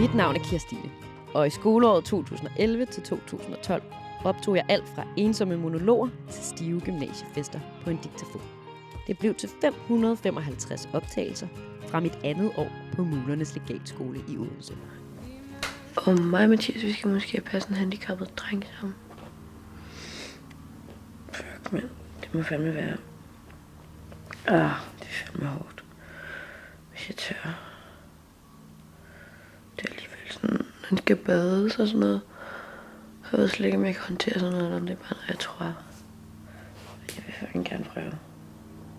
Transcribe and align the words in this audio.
Mit 0.00 0.14
navn 0.14 0.36
er 0.36 0.40
Kirstine, 0.40 0.90
og 1.34 1.46
i 1.46 1.50
skoleåret 1.50 2.04
2011 2.04 2.86
til 2.86 3.02
2012 3.02 3.82
optog 4.24 4.56
jeg 4.56 4.64
alt 4.68 4.88
fra 4.88 5.06
ensomme 5.16 5.56
monologer 5.56 6.08
til 6.30 6.44
stive 6.44 6.80
gymnasiefester 6.80 7.60
på 7.84 7.90
en 7.90 7.96
diktafon. 7.96 8.42
Det 9.06 9.18
blev 9.18 9.34
til 9.34 9.48
555 9.60 10.88
optagelser 10.92 11.48
fra 11.88 12.00
mit 12.00 12.18
andet 12.24 12.52
år 12.56 12.72
på 12.96 13.04
Mulernes 13.04 13.54
Legatskole 13.54 14.20
i 14.28 14.38
Odense. 14.38 14.76
Og 15.96 16.20
mig 16.20 16.42
og 16.42 16.50
Mathias, 16.50 16.82
vi 16.82 16.92
skal 16.92 17.10
måske 17.10 17.40
passe 17.40 17.68
en 17.68 17.74
handicappet 17.74 18.38
dreng 18.38 18.64
sammen. 18.80 18.96
Fuck, 21.32 21.72
mand. 21.72 21.88
Det 22.20 22.34
må 22.34 22.42
fandme 22.42 22.74
være... 22.74 22.96
Ah, 24.46 24.70
det 24.98 25.06
er 25.06 25.26
fandme 25.26 25.48
hårdt. 25.48 25.84
Hvis 26.90 27.08
jeg 27.08 27.16
tør. 27.16 27.65
Det 29.76 29.84
er 29.86 29.90
alligevel 29.90 30.18
sådan, 30.30 30.66
han 30.88 30.98
skal 30.98 31.16
bades 31.16 31.78
og 31.78 31.86
sådan 31.86 32.00
noget. 32.00 32.20
Jeg 33.32 33.40
ved 33.40 33.48
slet 33.48 33.66
ikke, 33.66 33.78
om 33.78 33.84
jeg 33.84 33.94
kan 33.94 34.04
håndtere 34.08 34.38
sådan 34.38 34.52
noget, 34.52 34.64
eller 34.64 34.80
om 34.80 34.86
det 34.86 34.92
er 34.92 34.96
bare 34.96 35.14
noget, 35.14 35.28
jeg 35.28 35.38
tror. 35.38 35.64
Jeg 37.16 37.24
vil 37.26 37.34
fucking 37.40 37.64
gerne 37.68 37.84
prøve. 37.84 38.10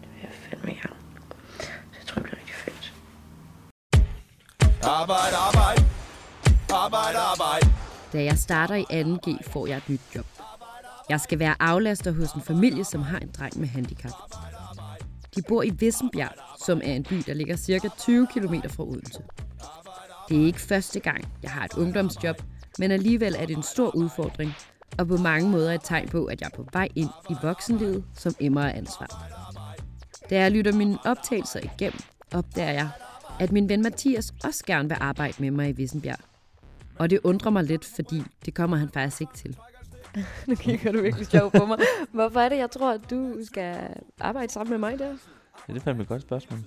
Det 0.02 0.09
vil 0.13 0.22
jeg 0.22 0.31
fandme 0.31 0.70
gerne. 0.70 0.95
Så 1.59 1.70
jeg 2.00 2.05
tror, 2.08 2.22
det 2.22 2.23
bliver 2.23 2.40
rigtig 2.40 2.55
fedt. 2.55 2.94
Arbejde, 4.84 5.36
arbejde. 5.36 5.81
Arbejde, 6.73 7.17
arbejde. 7.17 7.67
Da 8.14 8.23
jeg 8.23 8.38
starter 8.38 8.75
i 8.75 8.84
2G, 8.84 9.52
får 9.52 9.67
jeg 9.67 9.78
et 9.78 9.89
nyt 9.89 10.02
job. 10.16 10.25
Jeg 11.09 11.22
skal 11.22 11.39
være 11.39 11.55
aflaster 11.59 12.12
hos 12.12 12.31
en 12.31 12.41
familie, 12.41 12.84
som 12.84 13.02
har 13.02 13.20
en 13.20 13.31
dreng 13.39 13.59
med 13.59 13.67
handicap. 13.67 14.12
De 15.36 15.41
bor 15.48 15.64
i 15.64 15.70
Vissenbjerg, 15.70 16.34
som 16.66 16.81
er 16.84 16.94
en 16.94 17.03
by, 17.03 17.16
der 17.25 17.34
ligger 17.34 17.55
cirka 17.55 17.88
20 17.98 18.28
km 18.28 18.53
fra 18.70 18.84
Odense. 18.84 19.22
Det 20.30 20.41
er 20.41 20.45
ikke 20.45 20.62
første 20.62 20.99
gang, 20.99 21.26
jeg 21.44 21.52
har 21.52 21.66
et 21.66 21.73
ungdomsjob, 21.73 22.41
men 22.80 22.92
alligevel 22.92 23.36
er 23.39 23.45
det 23.45 23.58
en 23.58 23.64
stor 23.64 23.95
udfordring, 23.95 24.53
og 24.97 25.08
på 25.08 25.17
mange 25.17 25.50
måder 25.50 25.73
et 25.73 25.81
tegn 25.84 26.08
på, 26.09 26.25
at 26.25 26.42
jeg 26.42 26.47
er 26.53 26.56
på 26.56 26.66
vej 26.73 26.89
ind 26.95 27.09
i 27.30 27.36
voksenlivet 27.42 28.03
som 28.14 28.36
emmer 28.39 28.61
af 28.61 28.78
ansvar. 28.78 29.28
Da 30.30 30.39
jeg 30.39 30.52
lytter 30.52 30.73
mine 30.73 30.97
optagelser 31.06 31.59
igennem, 31.59 32.00
opdager 32.34 32.72
jeg, 32.72 32.89
at 33.39 33.52
min 33.52 33.69
ven 33.69 33.81
Mathias 33.81 34.34
også 34.44 34.64
gerne 34.66 34.89
vil 34.89 34.97
arbejde 35.00 35.34
med 35.39 35.52
mig 35.52 35.69
i 35.69 35.72
Vissenbjerg. 35.72 36.19
Og 37.00 37.09
det 37.09 37.19
undrer 37.23 37.52
mig 37.52 37.64
lidt, 37.64 37.86
fordi 37.86 38.23
det 38.45 38.53
kommer 38.53 38.78
han 38.78 38.89
faktisk 38.89 39.22
ikke 39.22 39.34
til. 39.34 39.58
nu 40.47 40.56
kigger 40.56 40.91
du 40.91 41.02
virkelig 41.02 41.28
sjov 41.28 41.52
på 41.52 41.66
mig. 41.66 41.78
Hvorfor 42.12 42.39
er 42.39 42.50
det, 42.50 42.58
jeg 42.58 42.72
tror, 42.72 42.94
at 42.94 43.09
du 43.09 43.36
skal 43.45 43.78
arbejde 44.19 44.53
sammen 44.53 44.69
med 44.69 44.78
mig 44.78 45.00
der? 45.00 45.08
Ja, 45.67 45.73
det 45.73 45.80
er 45.80 45.84
fandme 45.84 46.02
et 46.02 46.09
godt 46.09 46.22
spørgsmål. 46.22 46.59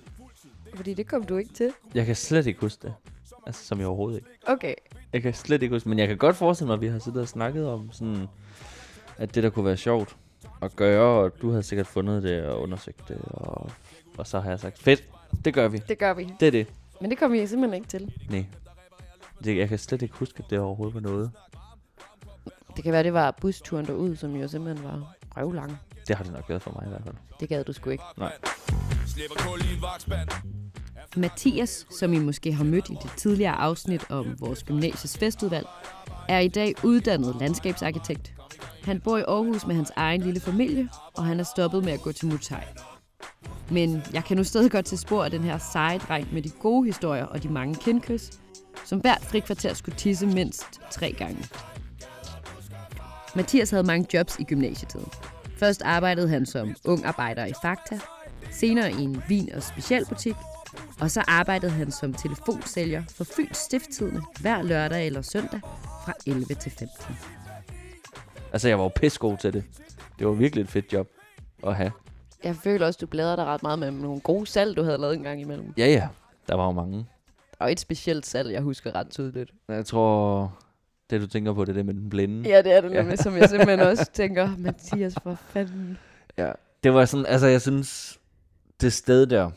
Fordi 0.75 0.93
det 0.93 1.07
kom 1.07 1.23
du 1.23 1.37
ikke 1.37 1.53
til. 1.53 1.73
Jeg 1.93 2.05
kan 2.05 2.15
slet 2.15 2.47
ikke 2.47 2.61
huske 2.61 2.87
det. 2.87 2.93
Altså, 3.45 3.65
som 3.65 3.79
jeg 3.79 3.87
overhovedet 3.87 4.17
ikke. 4.17 4.29
Okay. 4.47 4.73
Jeg 5.13 5.21
kan 5.21 5.33
slet 5.33 5.63
ikke 5.63 5.75
huske 5.75 5.89
Men 5.89 5.99
jeg 5.99 6.07
kan 6.07 6.17
godt 6.17 6.35
forestille 6.35 6.67
mig, 6.67 6.73
at 6.73 6.81
vi 6.81 6.87
har 6.87 6.99
siddet 6.99 7.21
og 7.21 7.27
snakket 7.27 7.67
om 7.67 7.91
sådan... 7.91 8.27
At 9.17 9.35
det 9.35 9.43
der 9.43 9.49
kunne 9.49 9.65
være 9.65 9.77
sjovt 9.77 10.17
at 10.61 10.75
gøre, 10.75 11.23
og 11.23 11.41
du 11.41 11.49
havde 11.49 11.63
sikkert 11.63 11.87
fundet 11.87 12.23
det 12.23 12.43
og 12.43 12.61
undersøgt 12.61 13.07
det, 13.07 13.17
og, 13.23 13.71
og 14.17 14.27
så 14.27 14.39
har 14.39 14.49
jeg 14.49 14.59
sagt, 14.59 14.79
fedt, 14.79 15.03
det 15.45 15.53
gør 15.53 15.67
vi. 15.67 15.77
Det 15.77 15.97
gør 15.97 16.13
vi. 16.13 16.33
Det 16.39 16.47
er 16.47 16.51
det. 16.51 16.67
Men 17.01 17.09
det 17.09 17.19
kom 17.19 17.31
vi 17.31 17.47
simpelthen 17.47 17.73
ikke 17.73 17.87
til. 17.87 18.13
Nej. 18.29 18.45
Det, 19.43 19.57
jeg 19.57 19.69
kan 19.69 19.77
slet 19.77 20.01
ikke 20.01 20.15
huske, 20.15 20.43
at 20.43 20.49
det 20.49 20.59
overhovedet 20.59 20.93
var 20.93 21.01
noget. 21.01 21.31
Det 22.75 22.83
kan 22.83 22.93
være, 22.93 23.03
det 23.03 23.13
var 23.13 23.31
busturen 23.41 23.85
derud, 23.85 24.15
som 24.15 24.35
jo 24.35 24.47
simpelthen 24.47 24.87
var 24.87 25.15
røvlang. 25.37 25.77
Det 26.07 26.15
har 26.15 26.23
det 26.23 26.33
nok 26.33 26.49
været 26.49 26.61
for 26.61 26.71
mig 26.71 26.83
i 26.85 26.89
hvert 26.89 27.03
fald. 27.03 27.15
Det 27.39 27.49
gad 27.49 27.63
du 27.63 27.73
sgu 27.73 27.89
ikke. 27.89 28.03
Nej. 28.17 28.33
Slipper 29.07 29.35
kul 29.35 29.59
i 29.59 29.75
en 29.75 29.81
vaksband. 29.81 30.29
Mathias, 31.17 31.87
som 31.99 32.13
I 32.13 32.19
måske 32.19 32.53
har 32.53 32.63
mødt 32.63 32.89
i 32.89 32.93
det 33.03 33.11
tidligere 33.17 33.55
afsnit 33.55 34.11
om 34.11 34.35
vores 34.39 34.63
gymnasies 34.63 35.17
festudvalg, 35.17 35.67
er 36.29 36.39
i 36.39 36.47
dag 36.47 36.73
uddannet 36.83 37.35
landskabsarkitekt. 37.39 38.33
Han 38.83 38.99
bor 38.99 39.17
i 39.17 39.21
Aarhus 39.21 39.67
med 39.67 39.75
hans 39.75 39.91
egen 39.95 40.21
lille 40.21 40.39
familie, 40.39 40.89
og 41.17 41.25
han 41.25 41.39
er 41.39 41.43
stoppet 41.43 41.83
med 41.83 41.93
at 41.93 42.01
gå 42.01 42.11
til 42.11 42.27
Mutai. 42.27 42.63
Men 43.71 44.03
jeg 44.13 44.23
kan 44.23 44.37
nu 44.37 44.43
stadig 44.43 44.71
godt 44.71 44.85
til 44.85 44.97
spor 44.97 45.23
af 45.23 45.31
den 45.31 45.43
her 45.43 45.57
seje 45.57 45.97
dreng 45.97 46.33
med 46.33 46.41
de 46.41 46.49
gode 46.49 46.85
historier 46.85 47.25
og 47.25 47.43
de 47.43 47.49
mange 47.49 47.75
kindkys, 47.75 48.31
som 48.85 48.99
hvert 48.99 49.21
frikvarter 49.21 49.73
skulle 49.73 49.97
tisse 49.97 50.27
mindst 50.27 50.81
tre 50.91 51.11
gange. 51.11 51.45
Mathias 53.35 53.69
havde 53.69 53.83
mange 53.83 54.07
jobs 54.13 54.39
i 54.39 54.43
gymnasietiden. 54.43 55.07
Først 55.57 55.81
arbejdede 55.81 56.29
han 56.29 56.45
som 56.45 56.75
ung 56.85 57.05
arbejder 57.05 57.45
i 57.45 57.53
Fakta, 57.61 57.99
senere 58.51 58.91
i 58.91 59.01
en 59.01 59.23
vin- 59.29 59.53
og 59.55 59.63
specialbutik, 59.63 60.35
og 61.01 61.11
så 61.11 61.23
arbejdede 61.27 61.71
han 61.71 61.91
som 61.91 62.13
telefonsælger 62.13 63.03
for 63.09 63.23
Fyns 63.23 63.57
Stifttidende 63.57 64.21
hver 64.41 64.61
lørdag 64.61 65.05
eller 65.05 65.21
søndag 65.21 65.59
fra 66.05 66.13
11 66.27 66.45
til 66.45 66.71
15. 66.71 67.15
Altså, 68.53 68.67
jeg 68.67 68.77
var 68.77 68.83
jo 68.83 68.91
pissegod 68.95 69.37
til 69.37 69.53
det. 69.53 69.63
Det 70.19 70.27
var 70.27 70.33
virkelig 70.33 70.61
et 70.61 70.69
fedt 70.69 70.93
job 70.93 71.07
at 71.67 71.75
have. 71.75 71.91
Jeg 72.43 72.55
føler 72.55 72.85
også, 72.85 72.97
du 73.01 73.07
bladrer 73.07 73.35
dig 73.35 73.45
ret 73.45 73.63
meget 73.63 73.79
med 73.79 73.91
nogle 73.91 74.19
gode 74.19 74.47
salg, 74.47 74.77
du 74.77 74.83
havde 74.83 74.97
lavet 74.97 75.15
en 75.15 75.23
gang 75.23 75.41
imellem. 75.41 75.73
Ja, 75.77 75.85
ja. 75.85 76.07
Der 76.47 76.55
var 76.55 76.65
jo 76.65 76.71
mange. 76.71 77.05
Og 77.59 77.71
et 77.71 77.79
specielt 77.79 78.25
salg, 78.25 78.51
jeg 78.51 78.61
husker 78.61 78.95
ret 78.95 79.09
tydeligt. 79.09 79.51
Jeg 79.67 79.85
tror, 79.85 80.59
det 81.09 81.21
du 81.21 81.27
tænker 81.27 81.53
på, 81.53 81.65
det 81.65 81.69
er 81.69 81.73
det 81.73 81.85
med 81.85 81.93
den 81.93 82.09
blinde. 82.09 82.49
Ja, 82.49 82.61
det 82.61 82.71
er 82.71 82.81
det 82.81 82.91
nemlig, 82.91 83.19
som 83.19 83.37
jeg 83.37 83.49
simpelthen 83.49 83.79
også 83.89 84.11
tænker, 84.13 84.49
Mathias, 84.57 85.15
for 85.23 85.35
fanden. 85.35 85.97
Ja. 86.37 86.51
Det 86.83 86.93
var 86.93 87.05
sådan, 87.05 87.25
altså 87.25 87.47
jeg 87.47 87.61
synes, 87.61 88.19
det 88.81 88.93
sted 88.93 89.25
der, 89.27 89.51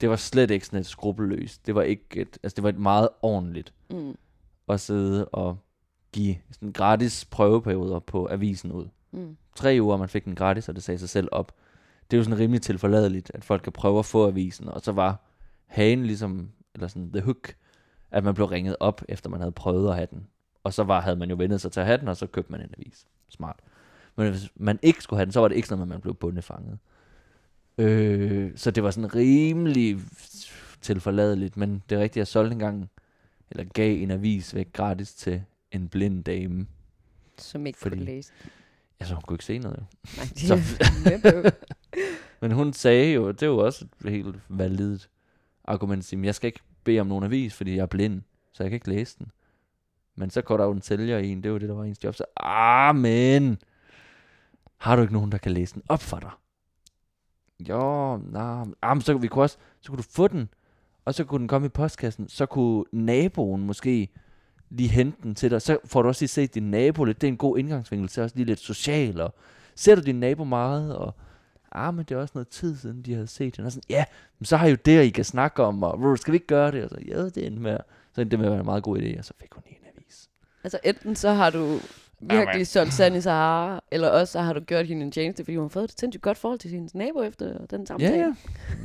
det 0.00 0.10
var 0.10 0.16
slet 0.16 0.50
ikke 0.50 0.66
sådan 0.66 0.80
et 0.80 0.86
skrupelløst. 0.86 1.66
Det 1.66 1.74
var 1.74 1.82
ikke 1.82 2.04
et, 2.12 2.38
altså 2.42 2.56
det 2.56 2.62
var 2.62 2.68
et 2.68 2.78
meget 2.78 3.08
ordentligt 3.22 3.72
Mm. 3.90 4.16
at 4.68 4.80
sidde 4.80 5.24
og 5.28 5.58
give 6.12 6.36
sådan 6.50 6.72
gratis 6.72 7.24
prøveperioder 7.24 7.98
på 7.98 8.28
avisen 8.30 8.72
ud. 8.72 8.88
Mm. 9.10 9.36
Tre 9.54 9.78
uger, 9.80 9.96
man 9.96 10.08
fik 10.08 10.24
den 10.24 10.34
gratis, 10.34 10.68
og 10.68 10.74
det 10.74 10.82
sagde 10.82 10.98
sig 10.98 11.08
selv 11.08 11.28
op. 11.32 11.52
Det 12.10 12.16
er 12.16 12.18
jo 12.18 12.24
sådan 12.24 12.38
rimelig 12.38 12.62
tilforladeligt, 12.62 13.30
at 13.34 13.44
folk 13.44 13.62
kan 13.62 13.72
prøve 13.72 13.98
at 13.98 14.06
få 14.06 14.26
avisen, 14.26 14.68
og 14.68 14.80
så 14.80 14.92
var 14.92 15.20
hagen 15.66 16.06
ligesom, 16.06 16.50
eller 16.74 16.88
sådan 16.88 17.12
the 17.12 17.22
hook, 17.22 17.54
at 18.10 18.24
man 18.24 18.34
blev 18.34 18.46
ringet 18.46 18.76
op, 18.80 19.02
efter 19.08 19.30
man 19.30 19.40
havde 19.40 19.52
prøvet 19.52 19.88
at 19.88 19.94
have 19.94 20.08
den. 20.10 20.26
Og 20.64 20.72
så 20.72 20.84
var, 20.84 21.00
havde 21.00 21.16
man 21.16 21.30
jo 21.30 21.36
vendet 21.36 21.60
sig 21.60 21.72
til 21.72 21.80
at 21.80 21.86
have 21.86 21.98
den, 21.98 22.08
og 22.08 22.16
så 22.16 22.26
købte 22.26 22.52
man 22.52 22.60
en 22.60 22.74
avis. 22.78 23.06
Smart. 23.28 23.56
Men 24.16 24.30
hvis 24.30 24.50
man 24.54 24.78
ikke 24.82 25.02
skulle 25.02 25.18
have 25.18 25.24
den, 25.24 25.32
så 25.32 25.40
var 25.40 25.48
det 25.48 25.56
ikke 25.56 25.68
sådan, 25.68 25.82
at 25.82 25.88
man 25.88 26.00
blev 26.00 26.14
bundefanget. 26.14 26.78
Øh, 27.80 28.52
så 28.56 28.70
det 28.70 28.82
var 28.82 28.90
sådan 28.90 29.14
rimelig 29.14 29.98
tilforladeligt, 30.80 31.56
men 31.56 31.82
det 31.88 31.98
er 31.98 32.02
rigtigt, 32.02 32.16
jeg 32.16 32.26
solgte 32.26 32.52
engang, 32.52 32.90
eller 33.50 33.64
gav 33.64 34.02
en 34.02 34.10
avis 34.10 34.54
væk 34.54 34.72
gratis 34.72 35.14
til 35.14 35.42
en 35.72 35.88
blind 35.88 36.24
dame. 36.24 36.66
Som 37.38 37.66
ikke 37.66 37.78
Fordi- 37.78 37.96
kunne 37.96 38.04
læse. 38.04 38.32
Altså, 39.00 39.14
hun 39.14 39.22
kunne 39.26 39.34
ikke 39.34 39.44
se 39.44 39.58
noget 39.58 39.76
jo. 39.76 39.84
Nej, 40.16 40.26
det 40.34 40.40
Så- 40.48 40.54
er. 41.34 41.50
Men 42.40 42.52
hun 42.52 42.72
sagde 42.72 43.12
jo, 43.14 43.30
det 43.30 43.46
jo 43.46 43.58
også 43.58 43.86
et 44.04 44.10
helt 44.10 44.36
validt 44.48 45.08
argument, 45.64 46.12
at 46.12 46.24
jeg 46.24 46.34
skal 46.34 46.46
ikke 46.48 46.60
bede 46.84 47.00
om 47.00 47.06
nogen 47.06 47.24
avis, 47.24 47.54
fordi 47.54 47.74
jeg 47.76 47.82
er 47.82 47.86
blind, 47.86 48.22
så 48.52 48.62
jeg 48.62 48.70
kan 48.70 48.74
ikke 48.76 48.88
læse 48.90 49.18
den. 49.18 49.30
Men 50.16 50.30
så 50.30 50.42
går 50.42 50.56
der 50.56 50.64
jo 50.64 50.72
en 50.72 50.82
sælger 50.82 51.18
i 51.18 51.28
en, 51.28 51.42
det 51.42 51.52
var 51.52 51.58
det, 51.58 51.68
der 51.68 51.74
var 51.74 51.84
ens 51.84 52.04
job. 52.04 52.14
Så, 52.14 52.24
ah, 52.36 52.96
men, 52.96 53.58
har 54.76 54.96
du 54.96 55.02
ikke 55.02 55.14
nogen, 55.14 55.32
der 55.32 55.38
kan 55.38 55.52
læse 55.52 55.74
den 55.74 55.82
op 55.88 56.02
for 56.02 56.18
dig? 56.18 56.30
Jo, 57.68 58.16
nej, 58.16 58.64
ah, 58.82 58.96
men 58.96 59.00
så 59.00 59.12
kunne 59.12 59.22
vi 59.22 59.28
kunne 59.28 59.44
også, 59.44 59.56
så 59.80 59.88
kunne 59.88 59.96
du 59.96 60.08
få 60.10 60.28
den, 60.28 60.48
og 61.04 61.14
så 61.14 61.24
kunne 61.24 61.38
den 61.38 61.48
komme 61.48 61.66
i 61.66 61.68
postkassen, 61.68 62.28
så 62.28 62.46
kunne 62.46 62.84
naboen 62.92 63.66
måske 63.66 64.08
lige 64.70 64.88
hente 64.88 65.22
den 65.22 65.34
til 65.34 65.50
dig, 65.50 65.62
så 65.62 65.78
får 65.84 66.02
du 66.02 66.08
også 66.08 66.22
lige 66.22 66.28
set 66.28 66.54
din 66.54 66.70
nabo 66.70 67.04
lidt, 67.04 67.20
det 67.20 67.26
er 67.26 67.32
en 67.32 67.36
god 67.36 67.58
indgangsvinkel 67.58 68.08
til 68.08 68.22
også 68.22 68.36
lige 68.36 68.46
lidt 68.46 68.58
social, 68.58 69.20
og 69.20 69.34
ser 69.74 69.94
du 69.94 70.00
din 70.00 70.20
nabo 70.20 70.44
meget, 70.44 70.96
og 70.96 71.14
ah, 71.72 71.94
men 71.94 72.04
det 72.04 72.14
er 72.14 72.18
også 72.18 72.32
noget 72.34 72.48
tid 72.48 72.76
siden, 72.76 73.02
de 73.02 73.14
havde 73.14 73.26
set 73.26 73.56
den, 73.56 73.64
og 73.64 73.72
sådan, 73.72 73.82
ja, 73.90 74.04
men 74.38 74.44
så 74.44 74.56
har 74.56 74.66
I 74.66 74.70
jo 74.70 74.76
det, 74.84 75.04
I 75.04 75.10
kan 75.10 75.24
snakke 75.24 75.62
om, 75.62 75.82
og 75.82 76.18
skal 76.18 76.32
vi 76.32 76.36
ikke 76.36 76.46
gøre 76.46 76.70
det, 76.70 76.84
og 76.84 76.90
så, 76.90 76.96
ja, 77.08 77.24
det 77.24 77.46
endte 77.46 77.62
med, 77.62 77.78
så 78.14 78.20
endte 78.20 78.30
det 78.30 78.38
med 78.38 78.46
at 78.46 78.52
være 78.52 78.60
en 78.60 78.66
meget 78.66 78.82
god 78.82 78.98
idé, 78.98 79.18
og 79.18 79.24
så 79.24 79.32
fik 79.40 79.54
hun 79.54 79.62
en 79.66 79.76
avis. 79.96 80.28
Altså 80.64 80.78
enten 80.84 81.16
så 81.16 81.30
har 81.30 81.50
du 81.50 81.78
virkelig 82.20 82.66
solgt 82.66 82.92
sand 82.94 83.16
i 83.16 83.20
Sahara, 83.20 83.80
eller 83.92 84.08
også 84.08 84.32
så 84.32 84.40
har 84.40 84.52
du 84.52 84.60
gjort 84.60 84.86
hende 84.86 85.02
en 85.02 85.10
tjeneste, 85.12 85.44
fordi 85.44 85.56
hun 85.56 85.64
har 85.64 85.68
fået 85.68 85.84
et 85.84 86.00
sindssygt 86.00 86.22
godt 86.22 86.38
forhold 86.38 86.58
til 86.58 86.70
sin 86.70 86.88
nabo 86.94 87.22
efter 87.22 87.66
den 87.70 87.80
Ja, 87.80 87.84
samtale. 87.86 88.16
ja, 88.16 88.32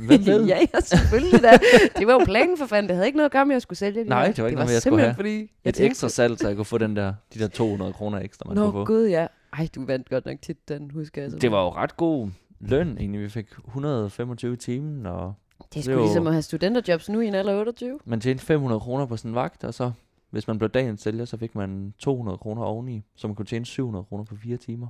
hvem 0.06 0.26
ved? 0.26 0.46
ja, 0.46 0.58
ja, 0.74 0.80
selvfølgelig 0.80 1.42
da. 1.42 1.58
Det 1.98 2.06
var 2.06 2.12
jo 2.12 2.20
planen 2.24 2.58
for 2.58 2.66
fanden. 2.66 2.88
Det 2.88 2.96
havde 2.96 3.06
ikke 3.06 3.16
noget 3.16 3.28
at 3.28 3.32
gøre 3.32 3.46
med, 3.46 3.52
at 3.52 3.56
jeg 3.56 3.62
skulle 3.62 3.78
sælge 3.78 4.00
det. 4.00 4.08
Nej, 4.08 4.26
det 4.26 4.42
var 4.42 4.48
ikke 4.48 4.48
det 4.48 4.54
noget 4.54 4.68
var 4.68 4.72
jeg 4.72 4.82
skulle 4.82 5.02
have 5.02 5.14
fordi, 5.14 5.36
jeg 5.38 5.44
Et 5.64 5.74
tænkte- 5.74 5.84
ekstra 5.86 6.08
salg, 6.08 6.38
så 6.38 6.46
jeg 6.48 6.56
kunne 6.56 6.64
få 6.64 6.78
den 6.78 6.96
der, 6.96 7.14
de 7.34 7.38
der 7.38 7.48
200 7.48 7.92
kroner 7.92 8.18
ekstra, 8.20 8.48
man 8.48 8.56
Nå, 8.56 8.62
kunne 8.70 8.72
få. 8.80 8.84
gud 8.84 9.06
ja. 9.08 9.26
Ej, 9.52 9.68
du 9.74 9.84
vandt 9.86 10.10
godt 10.10 10.26
nok 10.26 10.36
tit 10.42 10.68
den, 10.68 10.90
husker 10.90 11.22
jeg. 11.22 11.42
Det 11.42 11.50
var 11.52 11.62
jo 11.62 11.68
ret 11.68 11.96
god 11.96 12.28
løn, 12.60 12.96
egentlig. 13.00 13.20
Vi 13.20 13.28
fik 13.28 13.46
125 13.66 14.52
i 14.52 14.56
timen, 14.56 15.06
og 15.06 15.34
det 15.74 15.88
jo- 15.88 16.00
ligesom 16.02 16.26
at 16.26 16.32
have 16.32 16.42
studenterjobs 16.42 17.08
nu 17.08 17.20
i 17.20 17.26
en 17.26 17.34
alder 17.34 17.52
af 17.52 17.58
28. 17.58 17.98
man 18.04 18.20
tjente 18.20 18.44
500 18.44 18.80
kroner 18.80 19.06
på 19.06 19.16
sådan 19.16 19.30
en 19.30 19.34
vagt, 19.34 19.64
og 19.64 19.74
så, 19.74 19.90
hvis 20.36 20.48
man 20.48 20.58
blev 20.58 20.70
dagens 20.70 21.00
sælger, 21.00 21.24
så 21.24 21.36
fik 21.36 21.54
man 21.54 21.94
200 21.98 22.38
kroner 22.38 22.62
oveni, 22.62 23.02
så 23.14 23.28
man 23.28 23.34
kunne 23.34 23.46
tjene 23.46 23.66
700 23.66 24.04
kroner 24.04 24.24
på 24.24 24.36
4 24.36 24.56
timer. 24.56 24.88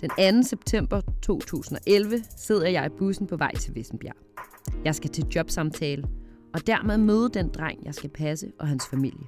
Den 0.00 0.42
2. 0.42 0.48
september 0.48 1.00
2011 1.22 2.18
sidder 2.36 2.68
jeg 2.68 2.86
i 2.86 2.88
bussen 2.98 3.26
på 3.26 3.36
vej 3.36 3.54
til 3.54 3.74
Vissenbjerg. 3.74 4.16
Jeg 4.84 4.94
skal 4.94 5.10
til 5.10 5.24
jobsamtale, 5.34 6.04
og 6.54 6.66
dermed 6.66 6.98
møde 6.98 7.28
den 7.28 7.48
dreng, 7.48 7.84
jeg 7.84 7.94
skal 7.94 8.10
passe, 8.10 8.52
og 8.58 8.68
hans 8.68 8.86
familie. 8.90 9.26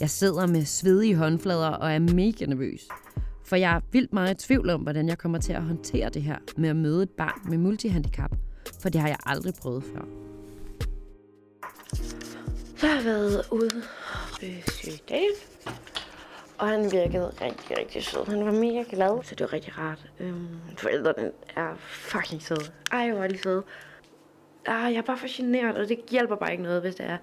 Jeg 0.00 0.10
sidder 0.10 0.46
med 0.46 0.64
svedige 0.64 1.16
håndflader 1.16 1.70
og 1.70 1.92
er 1.92 1.98
mega 1.98 2.46
nervøs, 2.46 2.88
for 3.44 3.56
jeg 3.56 3.76
er 3.76 3.80
vildt 3.92 4.12
meget 4.12 4.42
i 4.42 4.46
tvivl 4.46 4.70
om, 4.70 4.80
hvordan 4.80 5.08
jeg 5.08 5.18
kommer 5.18 5.38
til 5.38 5.52
at 5.52 5.62
håndtere 5.62 6.08
det 6.08 6.22
her 6.22 6.38
med 6.56 6.68
at 6.68 6.76
møde 6.76 7.02
et 7.02 7.10
barn 7.10 7.50
med 7.50 7.58
multihandicap, 7.58 8.36
for 8.80 8.88
det 8.88 9.00
har 9.00 9.08
jeg 9.08 9.18
aldrig 9.26 9.54
prøvet 9.54 9.84
før. 9.84 10.04
Jeg 12.82 12.94
har 12.94 13.02
været 13.02 13.44
ude 13.50 13.82
besøge 14.40 14.62
Sydal, 14.72 15.30
og 16.58 16.68
han 16.68 16.92
virkede 16.92 17.32
rigtig, 17.40 17.78
rigtig 17.78 18.04
sød. 18.04 18.26
Han 18.26 18.44
var 18.46 18.52
mega 18.52 18.84
glad, 18.90 19.24
så 19.24 19.34
det 19.34 19.40
var 19.40 19.52
rigtig 19.52 19.78
rart. 19.78 20.10
Øhm, 20.20 20.48
forældrene 20.76 21.32
er 21.56 21.76
fucking 21.76 22.42
søde. 22.42 22.72
Ej, 22.92 23.10
hvor 23.10 23.24
er 23.24 23.28
de 23.28 23.38
søde. 23.38 23.62
Ah, 24.66 24.92
jeg 24.92 24.98
er 24.98 25.02
bare 25.02 25.18
fascineret, 25.18 25.76
og 25.76 25.88
det 25.88 25.98
hjælper 26.10 26.36
bare 26.36 26.52
ikke 26.52 26.62
noget, 26.62 26.80
hvis 26.80 26.94
det 26.94 27.06
er, 27.06 27.18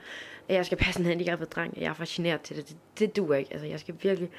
at 0.47 0.55
jeg 0.55 0.65
skal 0.65 0.77
passe 0.77 0.99
en 0.99 1.05
handicappet 1.05 1.55
dreng, 1.55 1.73
og 1.75 1.81
jeg 1.81 1.89
er 1.89 1.93
fascineret 1.93 2.41
til 2.41 2.55
det. 2.55 2.69
Det, 2.69 2.77
det 2.99 3.15
duer 3.15 3.35
ikke. 3.35 3.53
Altså, 3.53 3.67
jeg 3.67 3.79
skal 3.79 3.95
virkelig... 4.01 4.29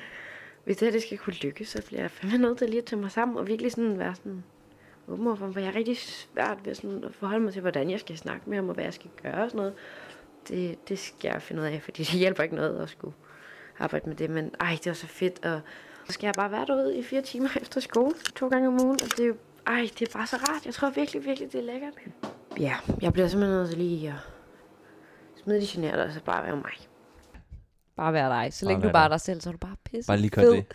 Hvis 0.65 0.77
det 0.77 0.87
her 0.87 0.93
det 0.93 1.03
skal 1.03 1.19
kunne 1.19 1.35
lykkes, 1.35 1.69
så 1.69 1.83
bliver 1.87 2.01
jeg 2.01 2.11
fandme 2.11 2.39
nødt 2.39 2.59
til 2.59 2.69
lige 2.69 2.79
at 2.79 2.85
tage 2.85 3.01
mig 3.01 3.11
sammen, 3.11 3.37
og 3.37 3.47
virkelig 3.47 3.73
sådan 3.73 3.99
være 3.99 4.15
sådan 4.15 4.45
åben 5.09 5.27
overfor, 5.27 5.53
for 5.53 5.61
jeg 5.61 5.69
er 5.69 5.75
rigtig 5.75 5.97
svært 5.99 6.59
ved 6.65 6.75
sådan 6.75 7.05
at 7.05 7.15
forholde 7.15 7.45
mig 7.45 7.53
til, 7.53 7.61
hvordan 7.61 7.91
jeg 7.91 8.01
skal 8.01 8.19
snakke 8.19 8.51
med 8.51 8.57
ham, 8.57 8.69
og 8.69 8.75
hvad 8.75 8.85
jeg 8.85 8.95
skal 8.95 9.11
gøre 9.23 9.45
og 9.45 9.51
sådan 9.51 9.57
noget. 9.59 9.75
Det, 10.49 10.89
det 10.89 10.99
skal 10.99 11.29
jeg 11.29 11.43
finde 11.43 11.63
ud 11.63 11.67
af, 11.67 11.83
fordi 11.83 12.03
det 12.13 12.19
hjælper 12.19 12.43
ikke 12.43 12.55
noget 12.55 12.83
at 12.83 12.89
skulle 12.89 13.15
arbejde 13.79 14.09
med 14.09 14.17
det, 14.17 14.31
men 14.31 14.51
ej, 14.61 14.71
det 14.79 14.87
var 14.87 14.93
så 14.95 15.07
fedt, 15.07 15.45
og 15.45 15.61
så 16.07 16.13
skal 16.13 16.27
jeg 16.27 16.35
bare 16.37 16.51
være 16.51 16.67
derude 16.67 16.99
i 16.99 17.03
fire 17.03 17.23
timer 17.23 17.49
efter 17.63 17.81
skole, 17.81 18.15
to 18.37 18.49
gange 18.49 18.69
om 18.69 18.75
ugen, 18.85 18.99
og 19.03 19.09
det 19.17 19.21
er 19.21 19.27
jo, 19.27 19.37
ej, 19.67 19.89
det 19.99 20.09
er 20.09 20.13
bare 20.19 20.27
så 20.27 20.37
rart. 20.37 20.67
Jeg 20.67 20.75
tror 20.75 20.91
virkelig, 20.91 21.25
virkelig, 21.25 21.53
det 21.53 21.59
er 21.59 21.65
lækkert. 21.65 21.93
Ja, 22.61 22.75
jeg 23.03 23.13
bliver 23.13 23.29
simpelthen 23.29 23.59
nødt 23.59 23.69
til 23.69 23.79
lige 23.79 24.09
at 24.09 24.15
smide 25.43 25.61
de 25.61 25.67
generer, 25.69 26.05
og 26.07 26.13
så 26.13 26.21
bare 26.25 26.45
være 26.47 26.57
mig. 26.57 26.73
Bare 27.97 28.13
være 28.13 28.31
dig. 28.31 28.53
Så 28.53 28.65
Bare 28.67 28.73
længe 28.75 28.87
du 28.89 28.93
bare 28.93 29.05
er 29.05 29.09
dig. 29.09 29.13
dig 29.13 29.21
selv, 29.21 29.41
så 29.41 29.49
er 29.51 29.53
du 29.53 29.59
bare 29.59 29.77
pisse 29.85 30.07
Bare 30.09 30.17
lige 30.19 30.31
kør 30.31 30.43
fed. 30.43 30.53
det. 30.53 30.67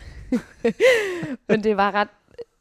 Men 1.48 1.64
det 1.64 1.76
var 1.76 1.92
ret, 1.92 2.08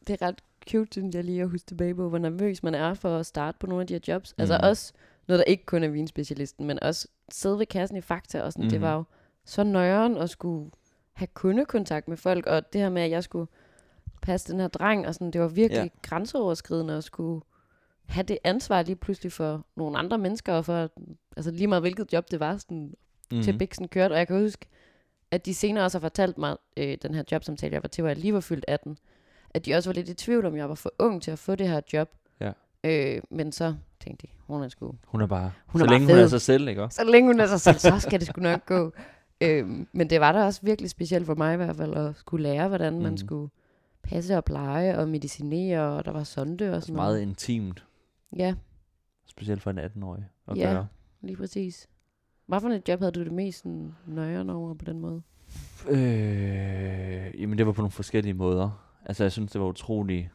det 0.07 0.22
er 0.22 0.27
ret 0.27 0.39
cute, 0.70 0.88
synes 0.92 1.16
jeg 1.16 1.24
lige 1.24 1.42
at 1.42 1.50
huske 1.50 1.66
tilbage 1.68 1.96
på, 1.96 2.10
hvor 2.10 2.18
nervøs 2.18 2.64
man 2.64 2.76
er 2.76 2.94
for 2.94 3.18
at 3.18 3.26
starte 3.26 3.58
på 3.60 3.68
nogle 3.68 3.82
af 3.82 3.88
de 3.88 3.94
her 3.94 4.02
jobs. 4.08 4.34
Mm. 4.38 4.42
Altså 4.42 4.60
også 4.64 4.94
noget, 5.28 5.40
der 5.40 5.44
ikke 5.44 5.66
kun 5.66 5.84
er 5.84 5.88
vinspecialisten, 5.88 6.66
men 6.68 6.84
også 6.84 7.08
sidde 7.32 7.60
ved 7.60 7.66
kassen 7.66 7.98
i 7.98 8.02
Fakta 8.02 8.42
og 8.42 8.54
sådan. 8.54 8.64
Mm. 8.66 8.70
Det 8.70 8.80
Mhm. 8.80 8.88
var 8.88 8.94
jo 8.96 9.04
så 9.46 9.64
nøjeren 9.64 10.18
at 10.18 10.30
skulle 10.30 10.72
have 11.14 11.28
kundekontakt 11.34 12.08
med 12.08 12.18
folk, 12.18 12.46
og 12.46 12.74
det 12.74 12.82
her 12.82 12.90
med, 12.90 13.02
at 13.02 13.12
jeg 13.12 13.24
skulle 13.24 13.48
passe 14.22 14.52
den 14.52 14.60
her 14.60 14.68
dreng, 14.68 15.08
og 15.08 15.14
sådan, 15.14 15.32
det 15.32 15.42
var 15.42 15.48
virkelig 15.48 15.84
Ja. 15.84 15.90
grænseoverskridende 16.10 16.94
at 16.94 17.04
skulle 17.04 17.42
have 18.06 18.24
det 18.24 18.38
ansvar 18.44 18.82
lige 18.82 18.96
pludselig 18.96 19.32
for 19.32 19.66
nogle 19.76 19.98
andre 19.98 20.18
mennesker, 20.18 20.54
og 20.54 20.66
for 20.66 20.90
altså 21.38 21.52
lige 21.52 21.68
meget 21.68 21.84
hvilket 21.84 22.14
job 22.14 22.32
det 22.32 22.40
var, 22.40 22.58
sådan, 22.58 22.78
mm-hmm. 22.78 23.42
til. 23.44 23.58
Bixen 23.58 23.88
kørte. 23.88 24.14
Og 24.14 24.18
jeg 24.18 24.28
kan 24.28 24.40
huske, 24.42 24.66
at 25.32 25.46
de 25.46 25.54
senere 25.54 25.84
også 25.84 25.98
har 25.98 26.02
fortalt 26.02 26.38
mig, 26.38 26.58
øh, 26.78 26.98
den 27.02 27.14
her 27.16 27.24
jobsamtale, 27.32 27.74
jeg 27.74 27.84
var 27.84 27.90
til, 27.90 28.02
hvor 28.02 28.10
jeg 28.10 28.18
lige 28.18 28.34
var 28.34 28.40
fyldt 28.40 28.66
18, 28.68 28.98
at 29.51 29.66
de 29.66 29.74
også 29.75 29.90
var 29.90 29.94
lidt 29.94 30.10
i 30.10 30.13
tvivl 30.13 30.46
om, 30.46 30.56
jeg 30.56 30.69
var 30.69 30.75
for 30.75 30.94
ung 31.00 31.22
til 31.22 31.31
at 31.31 31.40
få 31.40 31.56
det 31.56 31.68
her 31.69 31.81
job. 31.94 32.10
Ja. 32.40 32.51
Øh, 32.84 33.22
men 33.30 33.51
så 33.51 33.75
tænkte 34.00 34.28
de, 34.28 34.31
hun 34.48 34.63
er 34.63 34.68
sgu... 34.69 34.96
Hun 35.06 35.22
er 35.22 35.28
bare... 35.28 35.51
Hun 35.66 35.80
så 35.80 35.86
er 35.86 35.88
bare 35.90 35.96
længe 36.00 36.07
hun 36.07 36.18
er 36.18 36.22
fed. 36.24 36.30
sig 36.30 36.42
selv, 36.42 36.68
ikke 36.68 36.84
også? 36.84 36.96
Så 36.96 37.04
længe 37.12 37.30
hun 37.30 37.40
er 37.40 37.48
sig 37.48 37.60
selv, 37.62 37.78
så 37.80 38.00
skal 38.00 38.19
det 38.19 38.28
sgu 38.28 38.42
nok 38.42 38.66
gå. 38.66 38.92
Øh, 39.42 39.68
men 39.92 40.10
det 40.10 40.19
var 40.22 40.31
da 40.31 40.44
også 40.46 40.60
virkelig 40.63 40.90
specielt 40.90 41.25
for 41.25 41.36
mig 41.36 41.54
i 41.54 41.57
hvert 41.57 41.75
fald, 41.75 41.94
at 41.94 42.16
skulle 42.16 42.44
lære, 42.44 42.68
hvordan 42.68 42.94
man 43.01 43.10
Mhm. 43.12 43.18
skulle 43.18 43.50
passe 44.04 44.38
og 44.38 44.46
pleje 44.46 44.98
og 44.98 45.07
medicinere, 45.10 45.81
og 45.98 46.06
der 46.06 46.12
var 46.12 46.24
sonde 46.24 46.54
og 46.54 46.60
Det 46.60 46.68
er 46.75 46.80
sådan 46.80 46.96
meget 46.96 47.13
noget. 47.13 47.22
intimt. 47.22 47.86
Ja, 48.36 48.56
Specielt 49.25 49.62
for 49.62 49.69
en 49.72 49.80
18-årig 49.80 50.25
at 50.48 50.57
Ja. 50.57 50.72
gøre. 50.74 50.88
lige 51.22 51.36
præcis. 51.38 51.88
Hvad 52.48 52.62
for 52.62 52.69
et 52.69 52.90
job 52.90 53.00
havde 53.00 53.12
du 53.12 53.24
det 53.24 53.31
mest 53.31 53.57
sådan, 53.60 53.96
nøjeren 54.07 54.50
over 54.50 54.74
på 54.74 54.86
den 54.86 55.00
måde? 55.00 55.22
Øh, 55.90 57.42
jamen 57.42 57.57
det 57.57 57.66
var 57.66 57.72
på 57.72 57.81
nogle 57.81 57.92
forskellige 57.92 58.34
måder. 58.34 58.88
Altså 59.06 59.24
jeg 59.24 59.31
synes 59.31 59.51
det 59.51 59.62
var 59.62 59.68
utroligt 59.68 60.30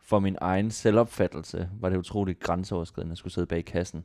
For 0.00 0.18
min 0.18 0.36
egen 0.40 0.70
selvopfattelse 0.70 1.70
var 1.80 1.88
det 1.88 1.96
utroligt 1.96 2.40
grænseoverskridende 2.40 3.12
at 3.12 3.18
skulle 3.18 3.32
sidde 3.32 3.46
bag 3.46 3.64
kassen 3.64 4.04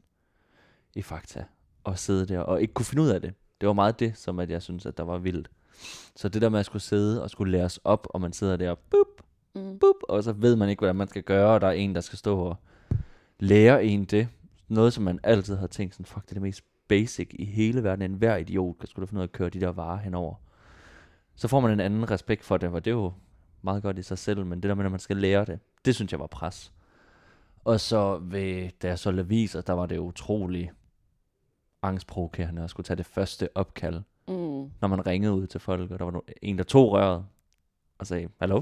i 0.96 1.02
Fakta 1.02 1.44
og 1.84 2.00
sidde 2.00 2.26
der 2.26 2.40
og 2.40 2.62
ikke 2.62 2.74
kunne 2.74 2.86
finde 2.86 3.04
ud 3.04 3.10
af 3.10 3.22
det. 3.22 3.34
Det 3.62 3.68
var 3.68 3.74
meget 3.74 4.00
det, 4.00 4.18
som 4.18 4.40
at 4.40 4.50
jeg 4.50 4.62
synes, 4.62 4.86
at 4.86 4.98
der 4.98 5.04
var 5.04 5.18
vildt. 5.18 5.50
Så 6.16 6.30
det 6.30 6.42
der 6.42 6.50
med 6.50 6.60
at 6.60 6.66
skulle 6.66 6.84
sidde 6.84 7.24
og 7.24 7.30
skulle 7.30 7.52
læres 7.52 7.78
op, 7.84 8.08
og 8.10 8.22
man 8.22 8.34
sidder 8.34 8.58
der, 8.58 8.76
bup, 8.76 9.08
Mm. 9.56 9.80
bup, 9.80 9.96
og 10.10 10.24
så 10.24 10.32
ved 10.34 10.56
man 10.56 10.70
ikke, 10.70 10.80
hvad 10.80 10.94
man 10.94 11.08
skal 11.08 11.24
gøre, 11.24 11.54
og 11.54 11.62
der 11.62 11.68
er 11.68 11.72
en, 11.72 11.96
der 11.96 12.02
skal 12.02 12.18
stå 12.18 12.40
og 12.40 12.58
lære 13.40 13.86
en 13.86 14.06
det. 14.06 14.28
Noget, 14.68 14.94
som 14.94 15.04
man 15.04 15.20
altid 15.24 15.56
har 15.56 15.68
tænkt 15.68 15.94
sådan, 15.94 16.06
fuck, 16.06 16.26
det 16.26 16.32
er 16.32 16.36
det 16.36 16.42
mest 16.42 16.62
basic 16.88 17.30
i 17.34 17.46
hele 17.46 17.84
verden. 17.84 18.12
En 18.12 18.18
hver 18.18 18.36
idiot 18.36 18.80
kan 18.80 18.88
skulle 18.88 19.06
da 19.06 19.10
finde 19.10 19.20
ud 19.20 19.24
af 19.24 19.28
at 19.28 19.32
køre 19.32 19.50
de 19.50 19.60
der 19.60 19.70
varer 19.70 19.98
henover. 19.98 20.36
Så 21.36 21.48
får 21.48 21.60
man 21.60 21.72
en 21.72 21.80
anden 21.80 22.12
respekt 22.12 22.44
for 22.44 22.58
det, 22.58 22.70
og 22.70 22.86
det 22.86 22.92
er 22.92 22.96
jo 22.96 23.14
meget 23.62 23.84
godt 23.84 23.98
i 24.00 24.02
sig 24.02 24.18
selv, 24.18 24.46
men 24.46 24.62
det 24.64 24.70
der 24.70 24.76
med, 24.76 24.86
at 24.86 24.92
man 24.92 25.00
skal 25.00 25.18
lære 25.18 25.46
det, 25.46 25.60
det 25.86 25.96
synes 25.96 26.12
jeg 26.12 26.20
var 26.20 26.28
pres. 26.28 26.74
Og 27.66 27.80
så 27.80 28.18
ved, 28.18 28.70
da 28.82 28.88
jeg 28.88 29.00
så 29.00 29.10
aviser, 29.10 29.62
der 29.62 29.74
var 29.74 29.86
det 29.86 29.98
utrolig 29.98 30.72
angstprovokerende 31.82 32.64
at 32.64 32.70
skulle 32.70 32.86
tage 32.86 32.98
det 32.98 33.06
første 33.06 33.50
opkald, 33.56 34.02
Mm. 34.30 34.34
når 34.82 34.88
man 34.88 35.08
ringede 35.08 35.34
ud 35.34 35.48
til 35.48 35.60
folk, 35.60 35.92
og 35.92 36.00
der 36.00 36.06
var 36.06 36.22
en, 36.42 36.58
der 36.58 36.64
tog 36.64 36.92
røret 36.92 37.26
og 37.98 38.08
sagde, 38.08 38.30
hallo? 38.40 38.62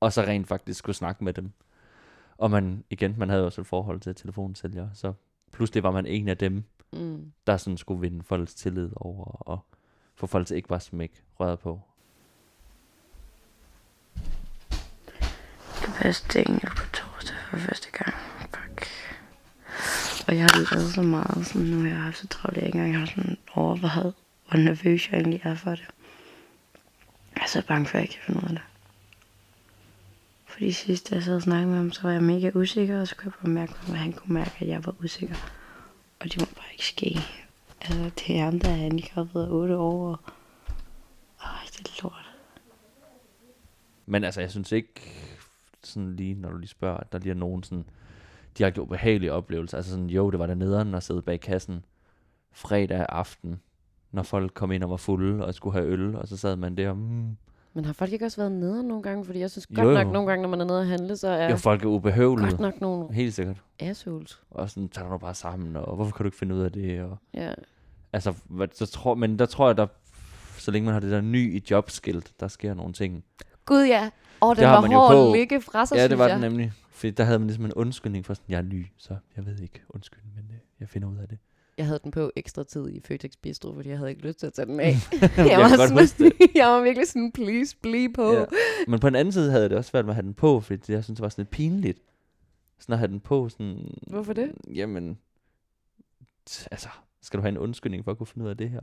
Og 0.00 0.12
så 0.12 0.22
rent 0.22 0.48
faktisk 0.48 0.78
skulle 0.78 0.96
snakke 0.96 1.24
med 1.24 1.32
dem. 1.32 1.52
Og 2.38 2.50
man, 2.50 2.84
igen, 2.90 3.14
man 3.18 3.28
havde 3.28 3.46
også 3.46 3.60
et 3.60 3.66
forhold 3.66 4.00
til 4.00 4.14
telefonsælgere, 4.14 4.90
så 4.94 5.12
pludselig 5.52 5.82
var 5.82 5.90
man 5.90 6.06
en 6.06 6.28
af 6.28 6.36
dem, 6.36 6.64
Mm. 6.92 7.32
der 7.46 7.56
sådan 7.56 7.76
skulle 7.76 8.00
vinde 8.00 8.22
folks 8.22 8.54
tillid 8.54 8.90
over, 8.96 9.24
og 9.24 9.58
få 10.14 10.26
folk 10.26 10.46
til 10.46 10.56
ikke 10.56 10.68
bare 10.68 10.80
smæk 10.80 11.24
røret 11.40 11.58
på. 11.58 11.80
Jeg 16.04 16.14
engel 16.36 16.70
på 16.76 16.86
torsdag 16.92 17.36
for 17.50 17.56
første 17.56 17.88
gang. 17.90 18.14
Fuck. 18.40 18.86
Og 20.28 20.36
jeg 20.36 20.42
har 20.42 20.74
lavet 20.74 20.94
så 20.94 21.02
meget, 21.02 21.46
sådan 21.46 21.66
nu 21.66 21.86
jeg 21.86 21.96
har 21.96 22.02
haft 22.02 22.18
så 22.18 22.26
travlt, 22.26 22.56
jeg 22.56 22.66
ikke 22.66 22.78
engang 22.78 22.98
har 22.98 23.06
sådan 23.06 23.38
overvejet, 23.54 24.14
hvor 24.48 24.58
nervøs 24.58 25.08
jeg 25.10 25.16
egentlig 25.16 25.40
er 25.44 25.54
for 25.54 25.70
det. 25.70 25.88
Jeg 27.34 27.42
er 27.42 27.46
så 27.46 27.62
bange 27.66 27.86
for, 27.86 27.90
at 27.90 27.94
jeg 27.94 28.02
ikke 28.02 28.14
kan 28.14 28.22
finde 28.26 28.40
ud 28.40 28.44
af 28.44 28.50
det. 28.50 28.62
Fordi 30.46 30.72
sidst, 30.72 31.10
da 31.10 31.14
jeg 31.14 31.24
sad 31.24 31.36
og 31.36 31.42
snakkede 31.42 31.70
med 31.70 31.76
ham, 31.76 31.92
så 31.92 32.02
var 32.02 32.10
jeg 32.10 32.22
mega 32.22 32.50
usikker, 32.54 33.00
og 33.00 33.08
så 33.08 33.16
kunne 33.16 33.32
jeg 33.32 33.40
bare 33.42 33.52
mærke, 33.52 33.72
at 33.88 33.98
han 33.98 34.12
kunne 34.12 34.34
mærke, 34.34 34.52
at 34.60 34.68
jeg 34.68 34.86
var 34.86 34.94
usikker. 35.04 35.36
Og 36.20 36.24
det 36.24 36.40
må 36.40 36.46
bare 36.46 36.72
ikke 36.72 36.86
ske. 36.86 37.20
Altså, 37.80 38.10
det 38.18 38.38
er 38.38 38.44
ham, 38.44 38.60
der 38.60 38.70
er 38.70 38.76
handicappet 38.76 39.42
af 39.42 39.50
8 39.50 39.76
år. 39.76 40.08
Og... 40.08 40.20
Øj, 41.44 41.50
det 41.78 41.88
er 41.88 42.02
lort. 42.02 42.30
Men 44.06 44.24
altså, 44.24 44.40
jeg 44.40 44.50
synes 44.50 44.72
ikke, 44.72 45.00
sådan 45.86 46.16
lige, 46.16 46.34
når 46.34 46.50
du 46.50 46.56
lige 46.56 46.68
spørger, 46.68 46.96
at 46.96 47.12
der 47.12 47.18
lige 47.18 47.30
er 47.30 47.34
nogen 47.34 47.62
sådan 47.62 47.84
direkte 48.58 48.82
ubehagelige 48.82 49.32
oplevelser. 49.32 49.76
Altså 49.76 49.90
sådan, 49.92 50.06
jo, 50.10 50.30
det 50.30 50.38
var 50.38 50.46
der 50.46 50.54
nederen 50.54 50.94
at 50.94 51.02
sidde 51.02 51.22
bag 51.22 51.40
kassen 51.40 51.84
fredag 52.52 53.06
aften, 53.08 53.60
når 54.12 54.22
folk 54.22 54.54
kom 54.54 54.72
ind 54.72 54.84
og 54.84 54.90
var 54.90 54.96
fulde 54.96 55.46
og 55.46 55.54
skulle 55.54 55.74
have 55.74 55.86
øl, 55.86 56.16
og 56.16 56.28
så 56.28 56.36
sad 56.36 56.56
man 56.56 56.76
der, 56.76 56.92
mm, 56.94 57.36
Men 57.74 57.84
har 57.84 57.92
folk 57.92 58.12
ikke 58.12 58.24
også 58.24 58.36
været 58.40 58.52
nede 58.52 58.88
nogle 58.88 59.02
gange? 59.02 59.24
Fordi 59.24 59.38
jeg 59.38 59.50
synes 59.50 59.66
Jo, 59.70 59.82
godt 59.82 59.94
nok, 59.94 60.06
jo. 60.06 60.12
nogle 60.12 60.28
gange, 60.30 60.42
når 60.42 60.48
man 60.48 60.60
er 60.60 60.64
nede 60.64 60.80
og 60.80 60.86
handle, 60.86 61.16
så 61.16 61.28
er 61.28 61.50
jo, 61.50 61.56
folk 61.56 61.82
er 61.82 61.86
ubehøvelige. 61.88 62.50
godt 62.50 62.60
nok 62.60 62.80
nogle 62.80 63.12
Helt 63.14 63.34
sikkert. 63.34 63.62
assholes. 63.78 64.42
Og 64.50 64.70
sådan, 64.70 64.88
tager 64.88 65.10
du 65.10 65.18
bare 65.18 65.34
sammen, 65.34 65.76
og 65.76 65.96
hvorfor 65.96 66.16
kan 66.16 66.24
du 66.24 66.28
ikke 66.28 66.38
finde 66.38 66.54
ud 66.54 66.60
af 66.60 66.72
det? 66.72 67.02
Og, 67.02 67.16
Ja. 67.34 67.54
altså, 68.12 68.34
hvad, 68.44 68.68
så 68.72 68.86
tror, 68.86 69.14
men 69.14 69.38
der 69.38 69.46
tror 69.46 69.66
jeg, 69.66 69.76
der, 69.76 69.86
så 70.58 70.70
længe 70.70 70.84
man 70.84 70.92
har 70.92 71.00
det 71.00 71.10
der 71.10 71.20
ny 71.20 71.54
i 71.56 71.62
jobskilt, 71.70 72.32
der 72.40 72.48
sker 72.48 72.74
nogle 72.74 72.92
ting. 72.92 73.24
Gud 73.66 73.84
ja. 73.86 74.10
Og 74.40 74.56
den 74.56 74.60
Det 74.60 74.68
har 74.68 74.74
var 74.74 74.80
man 74.80 74.92
jo 74.92 74.98
hård 74.98 75.36
ligge 75.36 75.60
fra 75.60 75.86
sig, 75.86 75.96
ja, 75.96 76.08
det 76.08 76.18
var 76.18 76.26
jeg. 76.26 76.34
den 76.34 76.40
nemlig. 76.50 76.72
For 76.90 77.10
der 77.10 77.24
havde 77.24 77.38
man 77.38 77.46
ligesom 77.48 77.64
en 77.64 77.72
undskyldning 77.72 78.26
for 78.26 78.34
sådan, 78.34 78.46
jeg 78.48 78.58
er 78.58 78.62
ny, 78.62 78.86
så 78.96 79.16
jeg 79.36 79.46
ved 79.46 79.58
ikke, 79.60 79.82
undskyld, 79.88 80.20
men 80.34 80.44
øh, 80.50 80.56
jeg 80.80 80.88
finder 80.88 81.08
ud 81.08 81.16
af 81.16 81.28
det. 81.28 81.38
Jeg 81.78 81.86
havde 81.86 82.00
den 82.04 82.10
på 82.10 82.30
ekstra 82.36 82.62
tid 82.64 82.88
i 82.88 83.00
Føtex 83.04 83.30
Bistro, 83.42 83.74
fordi 83.74 83.88
jeg 83.88 83.98
havde 83.98 84.10
ikke 84.10 84.22
lyst 84.26 84.38
til 84.38 84.46
at 84.46 84.52
tage 84.52 84.66
den 84.66 84.80
af. 84.90 84.94
jeg 85.20 85.30
kan 85.30 85.46
var 85.46 85.86
godt 85.86 86.08
sådan, 86.08 86.32
jeg 86.54 86.66
var 86.68 86.80
virkelig 86.82 87.08
sådan, 87.08 87.32
please, 87.32 87.76
bliv 87.82 88.12
på. 88.12 88.32
Ja. 88.32 88.44
Men 88.88 89.00
på 89.00 89.08
den 89.08 89.16
anden 89.16 89.32
side 89.32 89.50
havde 89.50 89.62
jeg 89.62 89.70
det 89.70 89.78
også 89.78 89.90
svært 89.90 90.04
med 90.04 90.10
at 90.12 90.14
have 90.16 90.22
den 90.26 90.34
på, 90.34 90.60
fordi 90.60 90.80
det, 90.80 90.88
jeg 90.88 91.04
synes, 91.04 91.16
det 91.16 91.22
var 91.22 91.28
sådan 91.28 91.42
lidt 91.42 91.50
pinligt. 91.50 91.98
Sådan 92.78 92.92
at 92.92 92.98
have 92.98 93.08
den 93.08 93.20
på, 93.20 93.48
sådan... 93.48 93.94
Hvorfor 94.06 94.32
det? 94.32 94.52
Jamen, 94.74 95.18
t- 96.50 96.66
altså, 96.70 96.88
skal 97.22 97.38
du 97.38 97.42
have 97.42 97.48
en 97.48 97.58
undskyldning 97.58 98.04
for 98.04 98.10
at 98.10 98.18
kunne 98.18 98.26
finde 98.26 98.44
ud 98.44 98.50
af 98.50 98.56
det 98.56 98.70
her? 98.70 98.80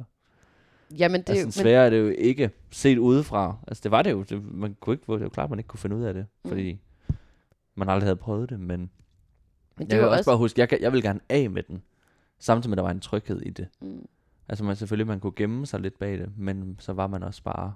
Jamen, 0.98 1.22
det, 1.22 1.30
altså, 1.30 1.46
men, 1.46 1.52
sværere 1.52 1.86
er 1.86 1.90
det 1.90 2.00
jo 2.00 2.08
ikke 2.18 2.52
set 2.72 2.98
udefra. 2.98 3.58
Altså, 3.68 3.82
det 3.84 3.92
var 3.92 4.02
det 4.02 4.12
jo. 4.12 4.24
Det, 4.24 4.44
man 4.54 4.76
kunne 4.80 4.94
ikke, 4.94 5.14
det 5.14 5.22
var 5.22 5.30
klart, 5.30 5.50
man 5.50 5.60
ikke 5.60 5.68
kunne 5.68 5.80
finde 5.80 5.96
ud 5.96 6.04
af 6.04 6.14
det, 6.14 6.26
Mm. 6.44 6.50
fordi 6.50 6.80
man 7.76 7.90
aldrig 7.90 8.06
havde 8.06 8.16
prøvet 8.16 8.50
det, 8.50 8.60
men, 8.60 8.68
men 8.80 8.90
jeg 9.80 9.90
det 9.90 9.94
er 9.94 10.00
kan 10.00 10.10
også 10.10 10.26
bare 10.30 10.38
huske, 10.38 10.62
jeg, 10.62 10.78
jeg 10.82 10.94
vil 10.94 11.02
gerne 11.02 11.20
af 11.30 11.50
med 11.50 11.64
den, 11.64 11.82
samtidig 12.40 12.70
med, 12.70 12.74
at 12.74 12.78
der 12.78 12.84
var 12.84 12.92
en 12.92 13.00
tryghed 13.00 13.42
i 13.42 13.50
det. 13.50 13.68
Mm. 13.82 14.06
Altså 14.50 14.64
man 14.64 14.76
selvfølgelig, 14.76 15.08
man 15.08 15.20
kunne 15.20 15.34
gemme 15.36 15.66
sig 15.66 15.80
lidt 15.80 16.00
bag 16.00 16.18
det, 16.18 16.30
men 16.38 16.76
så 16.80 16.94
var 16.94 17.08
man 17.08 17.24
også 17.24 17.44
bare 17.44 17.74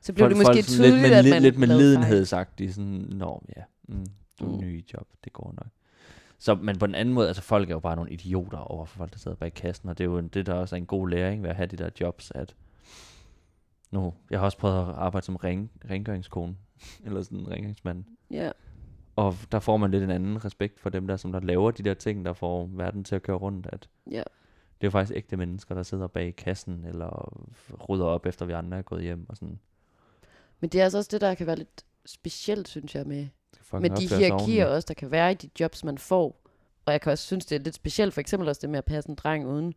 Så 0.00 0.12
blev 0.12 0.24
Folk- 0.24 0.36
det 0.36 0.46
måske 0.46 0.62
tydeligt, 0.62 0.92
lidt 0.94 1.02
med, 1.02 1.10
at 1.18 1.24
man 1.30 1.42
Lidt 1.42 1.58
med 1.58 1.68
lavede 1.68 1.82
fejl. 1.84 1.98
lidenhed 2.00 2.24
sagt, 2.24 2.58
de 2.58 2.64
er 2.64 2.70
sådan, 2.72 3.04
nå 3.10 3.42
ja, 3.56 3.62
mm, 3.88 4.06
du 4.40 4.44
er 4.46 4.52
Mm. 4.52 4.58
ny 4.58 4.84
job, 4.94 5.06
det 5.24 5.32
går 5.32 5.54
nok. 5.56 5.66
Så, 6.42 6.54
men 6.54 6.78
på 6.78 6.86
den 6.86 6.94
anden 6.94 7.14
måde, 7.14 7.28
altså 7.28 7.42
folk 7.42 7.70
er 7.70 7.74
jo 7.74 7.80
bare 7.80 7.96
nogle 7.96 8.10
idioter 8.10 8.58
over 8.58 8.84
for 8.84 8.96
folk, 8.98 9.12
der 9.12 9.18
sidder 9.18 9.36
bag 9.36 9.54
kassen, 9.54 9.88
og 9.88 9.98
det 9.98 10.04
er 10.04 10.08
jo 10.08 10.20
det, 10.20 10.46
der 10.46 10.54
også 10.54 10.74
er 10.74 10.78
en 10.78 10.86
god 10.86 11.08
læring 11.08 11.42
ved 11.42 11.50
at 11.50 11.56
have 11.56 11.66
de 11.66 11.76
der 11.76 11.90
jobs, 12.00 12.32
at 12.34 12.54
nu, 13.90 14.14
jeg 14.30 14.38
har 14.38 14.44
også 14.44 14.58
prøvet 14.58 14.78
at 14.78 14.94
arbejde 14.94 15.26
som 15.26 15.36
ring, 15.36 15.70
rengøringskone, 15.90 16.56
eller 17.04 17.22
sådan 17.22 17.38
en 17.38 17.50
rengøringsmand, 17.50 18.04
Ja. 18.30 18.50
og 19.16 19.34
der 19.52 19.58
får 19.60 19.76
man 19.76 19.90
lidt 19.90 20.02
en 20.02 20.10
anden 20.10 20.44
respekt 20.44 20.80
for 20.80 20.90
dem 20.90 21.06
der, 21.06 21.16
som 21.16 21.32
der 21.32 21.40
laver 21.40 21.70
de 21.70 21.82
der 21.82 21.94
ting, 21.94 22.24
der 22.24 22.32
får 22.32 22.66
verden 22.72 23.04
til 23.04 23.14
at 23.14 23.22
køre 23.22 23.36
rundt, 23.36 23.66
at 23.72 23.88
Ja. 24.10 24.16
det 24.16 24.22
er 24.80 24.86
jo 24.86 24.90
faktisk 24.90 25.16
ægte 25.16 25.36
mennesker, 25.36 25.74
der 25.74 25.82
sidder 25.82 26.06
bag 26.06 26.36
kassen, 26.36 26.84
eller 26.84 27.32
rydder 27.88 28.04
op 28.06 28.26
efter 28.26 28.46
vi 28.46 28.52
andre 28.52 28.78
er 28.78 28.82
gået 28.82 29.02
hjem, 29.02 29.26
og 29.28 29.36
sådan. 29.36 29.58
Men 30.60 30.70
det 30.70 30.80
er 30.80 30.84
altså 30.84 30.98
også 30.98 31.08
det, 31.12 31.20
der 31.20 31.34
kan 31.34 31.46
være 31.46 31.56
lidt 31.56 31.84
specielt, 32.06 32.68
synes 32.68 32.94
jeg, 32.94 33.06
med, 33.06 33.28
fucking 33.80 33.92
med 33.92 34.00
de 34.00 34.16
hierarkier 34.16 34.66
også, 34.66 34.86
der 34.86 34.94
kan 34.94 35.10
være 35.10 35.32
i 35.32 35.34
de 35.34 35.48
jobs, 35.60 35.84
man 35.84 35.98
får. 35.98 36.42
Og 36.86 36.92
jeg 36.92 37.00
kan 37.00 37.12
også 37.12 37.26
synes, 37.26 37.46
det 37.46 37.56
er 37.56 37.60
lidt 37.60 37.74
specielt, 37.74 38.14
for 38.14 38.20
eksempel 38.20 38.48
også 38.48 38.58
det 38.60 38.70
med 38.70 38.78
at 38.78 38.84
passe 38.84 39.10
en 39.10 39.14
dreng 39.16 39.46
uden 39.46 39.74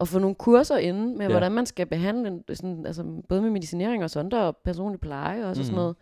at 0.00 0.08
få 0.08 0.18
nogle 0.18 0.34
kurser 0.34 0.76
inden 0.76 1.18
med, 1.18 1.26
Ja. 1.26 1.32
hvordan 1.32 1.52
man 1.52 1.66
skal 1.66 1.86
behandle, 1.86 2.42
sådan, 2.54 2.86
altså 2.86 3.22
både 3.28 3.42
med 3.42 3.50
medicinering 3.50 4.04
og 4.04 4.10
sådan 4.10 4.32
og 4.32 4.56
personlig 4.64 5.00
pleje 5.00 5.46
også, 5.46 5.46
mm. 5.46 5.48
og 5.48 5.56
sådan 5.66 5.72
Mhm. 5.72 5.76
noget, 5.76 5.96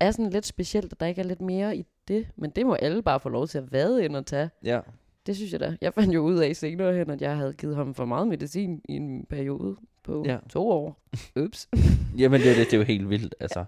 er 0.00 0.10
sådan 0.10 0.30
lidt 0.30 0.46
specielt, 0.46 0.92
at 0.92 1.00
der 1.00 1.06
ikke 1.06 1.20
er 1.20 1.24
lidt 1.24 1.40
mere 1.40 1.76
i 1.76 1.84
det. 2.08 2.26
Men 2.36 2.50
det 2.50 2.66
må 2.66 2.74
alle 2.74 3.02
bare 3.02 3.20
få 3.20 3.28
lov 3.28 3.46
til 3.46 3.58
at 3.58 3.72
vade 3.72 4.04
ind 4.04 4.16
og 4.16 4.26
tage. 4.26 4.50
Ja, 4.64 4.80
Det 5.26 5.36
synes 5.36 5.52
jeg 5.52 5.60
da. 5.60 5.76
Jeg 5.80 5.94
fandt 5.94 6.14
jo 6.14 6.20
ud 6.20 6.36
af 6.38 6.56
senere 6.56 6.94
hen, 6.94 7.10
at 7.10 7.22
jeg 7.22 7.36
havde 7.36 7.52
givet 7.52 7.76
ham 7.76 7.94
for 7.94 8.04
meget 8.04 8.28
medicin 8.28 8.80
i 8.88 8.92
en 8.96 9.26
periode 9.30 9.76
på 10.04 10.22
Ja. 10.26 10.38
to 10.50 10.68
år. 10.70 11.00
Ups. 11.40 11.68
Jamen, 12.18 12.40
det, 12.40 12.50
er 12.50 12.54
det, 12.54 12.66
det 12.66 12.72
er 12.74 12.78
jo 12.78 12.84
helt 12.84 13.10
vildt, 13.10 13.34
altså. 13.40 13.64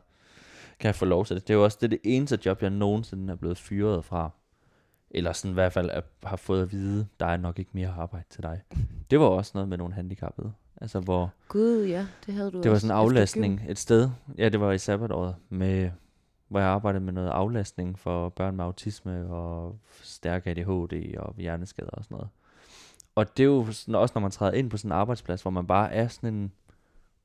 Kan 0.80 0.86
jeg 0.88 0.94
få 0.94 1.04
lov 1.04 1.24
til 1.24 1.36
det? 1.36 1.48
Det 1.48 1.54
er 1.54 1.58
jo 1.58 1.64
også 1.64 1.78
det, 1.80 1.86
er 1.86 1.88
det 1.88 2.00
eneste 2.04 2.38
job, 2.46 2.62
jeg 2.62 2.70
nogensinde 2.70 3.32
er 3.32 3.36
blevet 3.36 3.58
fyret 3.58 4.04
fra. 4.04 4.30
Eller 5.10 5.32
sådan 5.32 5.50
i 5.50 5.54
hvert 5.54 5.72
fald 5.72 5.90
er, 5.92 6.00
har 6.24 6.36
fået 6.36 6.62
at 6.62 6.72
vide, 6.72 7.06
der 7.20 7.26
er 7.26 7.36
nok 7.36 7.58
ikke 7.58 7.70
mere 7.74 7.94
arbejde 7.98 8.24
til 8.30 8.42
dig. 8.42 8.62
Det 9.10 9.20
var 9.20 9.26
også 9.26 9.50
noget 9.54 9.68
med 9.68 9.78
nogle 9.78 9.94
handicappede. 9.94 10.52
Altså, 10.80 11.00
hvor 11.00 11.32
Gud, 11.48 11.84
ja, 11.84 12.06
det 12.26 12.34
havde 12.34 12.50
du 12.50 12.62
det 12.62 12.70
var 12.70 12.78
sådan 12.78 12.96
en 12.96 12.98
aflastning 12.98 13.62
et 13.68 13.78
sted. 13.78 14.10
Ja, 14.38 14.48
det 14.48 14.60
var 14.60 14.72
i 14.72 14.78
sabbatåret, 14.78 15.34
med, 15.48 15.90
hvor 16.48 16.60
jeg 16.60 16.68
arbejdede 16.68 17.04
med 17.04 17.12
noget 17.12 17.28
aflastning 17.28 17.98
for 17.98 18.28
børn 18.28 18.56
med 18.56 18.64
autisme 18.64 19.30
og 19.30 19.78
stærk 20.02 20.46
ADHD 20.46 21.16
og 21.18 21.34
hjerneskader 21.38 21.90
og 21.90 22.04
sådan 22.04 22.14
noget. 22.14 22.28
Og 23.14 23.36
det 23.36 23.42
er 23.42 23.46
jo 23.46 23.72
sådan, 23.72 23.94
også, 23.94 24.12
når 24.14 24.20
man 24.20 24.30
træder 24.30 24.52
ind 24.52 24.70
på 24.70 24.76
sådan 24.76 24.88
en 24.88 24.98
arbejdsplads, 24.98 25.42
hvor 25.42 25.50
man 25.50 25.66
bare 25.66 25.92
er 25.92 26.08
sådan 26.08 26.34
en 26.34 26.52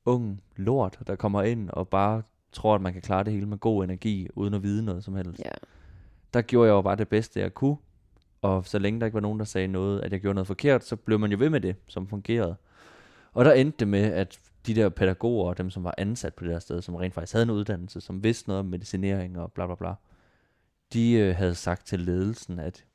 ung 0.06 0.42
lort, 0.56 1.00
der 1.08 1.16
kommer 1.16 1.42
ind 1.42 1.70
og 1.70 1.88
bare 1.88 2.22
tror, 2.56 2.76
at 2.76 2.82
man 2.82 2.94
kan 2.94 3.02
klare 3.02 3.24
det 3.24 3.34
hele 3.34 3.46
med 3.46 3.58
god 3.58 3.84
energi, 3.84 4.28
uden 4.36 4.54
at 4.54 4.64
vide 4.64 4.86
noget 4.86 5.04
som 5.04 5.16
helst. 5.16 5.40
Ja. 5.40 5.52
Der 6.34 6.42
gjorde 6.42 6.68
jeg 6.68 6.74
jo 6.74 6.82
bare 6.82 6.96
det 6.96 7.08
bedste, 7.08 7.40
jeg 7.40 7.54
kunne. 7.54 7.78
Og 8.42 8.66
så 8.66 8.80
længe 8.80 9.00
der 9.00 9.06
ikke 9.06 9.14
var 9.14 9.22
nogen, 9.22 9.40
der 9.40 9.46
sagde 9.46 9.68
noget, 9.68 10.02
at 10.02 10.12
jeg 10.12 10.22
gjorde 10.22 10.34
noget 10.34 10.48
forkert, 10.48 10.86
så 10.86 10.96
blev 10.96 11.20
man 11.20 11.32
jo 11.32 11.38
ved 11.40 11.50
med 11.50 11.62
det, 11.62 11.76
som 11.88 12.08
fungerede. 12.08 12.56
Og 13.34 13.46
der 13.46 13.54
endte 13.54 13.78
det 13.80 13.88
med, 13.88 14.04
at 14.04 14.40
de 14.68 14.76
der 14.76 14.90
pædagoger, 14.90 15.54
dem 15.54 15.70
som 15.70 15.84
var 15.84 15.96
ansat 15.98 16.34
på 16.34 16.44
det 16.44 16.54
der 16.54 16.60
sted, 16.60 16.82
som 16.82 16.96
rent 16.96 17.14
faktisk 17.14 17.34
havde 17.34 17.44
en 17.44 17.50
uddannelse, 17.50 18.02
som 18.02 18.24
vidste 18.24 18.50
noget 18.50 18.60
om 18.60 18.66
medicinering 18.66 19.40
og 19.40 19.52
bla 19.52 19.66
bla 19.66 19.76
bla, 19.76 19.94
de 20.94 21.12
øh, 21.12 21.36
havde 21.36 21.56
sagt 21.56 21.88
til 21.88 22.00
ledelsen, 22.00 22.60
at 22.60 22.86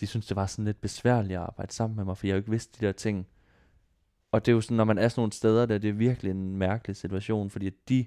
de 0.00 0.06
syntes, 0.06 0.26
det 0.26 0.36
var 0.36 0.46
sådan 0.46 0.64
lidt 0.64 0.80
besværligt 0.80 1.34
at 1.34 1.40
arbejde 1.40 1.72
sammen 1.72 1.96
med 1.96 2.04
mig, 2.04 2.18
for 2.18 2.26
jeg 2.26 2.34
jo 2.34 2.36
ikke 2.38 2.50
vidste 2.50 2.80
de 2.80 2.86
der 2.86 2.92
ting. 2.92 3.26
Og 4.32 4.46
det 4.46 4.52
er 4.52 4.54
jo 4.54 4.60
sådan, 4.60 4.76
når 4.76 4.84
man 4.84 4.98
er 4.98 5.08
sådan 5.08 5.20
nogle 5.20 5.32
steder, 5.32 5.66
der 5.66 5.78
det 5.78 5.90
er 5.90 5.94
virkelig 5.94 6.30
en 6.30 6.56
mærkelig 6.56 6.96
situation, 6.96 7.50
fordi 7.50 7.70
de 7.88 8.06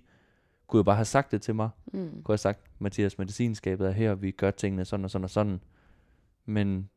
kunne 0.67 0.77
jo 0.77 0.83
bare 0.83 0.95
have 0.95 1.05
sagt 1.05 1.31
det 1.31 1.41
til 1.41 1.55
mig, 1.55 1.69
Mm. 1.93 2.09
kunne 2.23 2.33
have 2.33 2.37
sagt, 2.37 2.59
Mathias, 2.79 3.17
medicinskabet 3.17 3.87
er 3.87 3.91
her, 3.91 4.15
vi 4.15 4.31
gør 4.31 4.51
tingene 4.51 4.85
sådan 4.85 5.03
og 5.03 5.11
sådan 5.11 5.23
og 5.23 5.29
sådan. 5.29 5.59
Men 6.45 6.89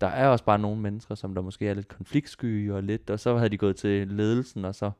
der 0.00 0.06
er 0.06 0.28
også 0.28 0.44
bare 0.44 0.58
nogle 0.58 0.80
mennesker, 0.80 1.14
som 1.14 1.34
der 1.34 1.42
måske 1.42 1.68
er 1.68 1.74
lidt 1.74 1.88
konfliktsky 1.88 2.70
og 2.70 2.82
lidt, 2.82 3.10
og 3.10 3.20
så 3.20 3.36
havde 3.36 3.48
de 3.50 3.58
gået 3.58 3.76
til 3.76 4.08
ledelsen 4.08 4.64
og 4.64 4.74
så 4.74 4.90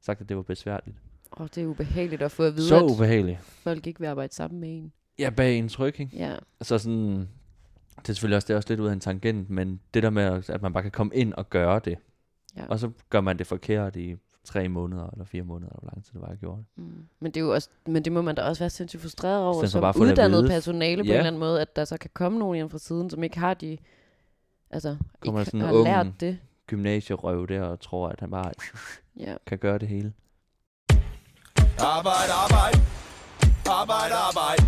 sagt, 0.00 0.20
at 0.20 0.28
det 0.28 0.36
var 0.36 0.42
besværligt. 0.42 0.96
Og 1.30 1.54
det 1.54 1.62
er 1.62 1.66
ubehageligt 1.66 2.22
at 2.22 2.30
få 2.32 2.42
at 2.42 2.56
vide, 2.56 2.68
Så 2.68 2.76
at 2.84 2.90
ubehageligt. 2.90 3.38
folk 3.40 3.86
ikke 3.86 4.00
vil 4.00 4.06
arbejde 4.06 4.34
sammen 4.34 4.60
med 4.60 4.68
en. 4.78 4.92
Ja, 5.18 5.30
bag 5.30 5.58
en 5.58 5.68
tryk, 5.68 6.00
ikke? 6.00 6.16
Ja. 6.16 6.36
Så 6.62 6.78
sådan, 6.78 7.28
det 7.96 8.08
er 8.08 8.12
selvfølgelig 8.12 8.36
også, 8.36 8.46
det 8.46 8.52
er 8.52 8.56
også 8.56 8.68
lidt 8.68 8.80
ud 8.80 8.86
af 8.86 8.92
en 8.92 9.00
tangent, 9.00 9.50
men 9.50 9.80
det 9.94 10.02
der 10.02 10.10
med, 10.10 10.22
at 10.50 10.62
man 10.62 10.72
bare 10.72 10.82
kan 10.82 10.92
komme 10.92 11.14
ind 11.14 11.32
og 11.34 11.50
gøre 11.50 11.80
det, 11.84 11.98
ja. 12.56 12.66
og 12.66 12.78
så 12.78 12.90
gør 13.10 13.20
man 13.20 13.38
det 13.38 13.46
forkert 13.46 13.96
i 13.96 14.16
tre 14.44 14.68
måneder 14.68 15.10
eller 15.10 15.24
fire 15.24 15.42
måneder, 15.42 15.70
eller 15.70 15.80
hvor 15.80 15.90
lang 15.94 16.04
tid 16.04 16.12
det 16.12 16.20
var, 16.20 16.28
jeg 16.28 16.36
gjorde 16.38 16.58
det. 16.76 16.84
Mm. 16.84 17.06
Men 17.20 17.32
det 17.32 17.40
er 17.40 17.44
jo 17.44 17.52
også, 17.54 17.68
men 17.86 18.04
det 18.04 18.12
må 18.12 18.22
man 18.22 18.34
da 18.34 18.42
også 18.42 18.62
være 18.62 18.70
sindssygt 18.70 19.02
frustreret 19.02 19.44
over, 19.44 19.66
som 19.66 19.80
bare 19.80 19.94
uddannet 20.00 20.48
personale 20.50 21.02
på 21.02 21.06
Ja. 21.06 21.12
en 21.12 21.16
eller 21.16 21.26
anden 21.26 21.40
måde, 21.40 21.60
at 21.60 21.76
der 21.76 21.84
så 21.84 21.96
kan 21.98 22.10
komme 22.14 22.38
nogen 22.38 22.54
hjem 22.56 22.70
fra 22.70 22.78
siden, 22.78 23.10
som 23.10 23.22
ikke 23.22 23.38
har 23.38 23.54
de, 23.54 23.78
altså, 24.70 24.96
Kommer 25.20 25.40
ikke 25.40 25.50
sådan 25.50 25.60
har 25.66 25.72
ung- 25.72 25.84
lært 25.84 26.06
det. 26.20 26.38
Gymnasierøv 26.66 27.46
der 27.48 27.62
og 27.62 27.80
tror, 27.80 28.08
at 28.08 28.20
han 28.20 28.30
bare 28.30 28.52
Ja. 29.16 29.34
kan 29.46 29.58
gøre 29.58 29.78
det 29.78 29.88
hele. 29.88 30.12
Arbejde, 31.78 32.32
arbejde. 32.44 32.78
Arbejde, 33.66 34.14
arbejde. 34.14 34.62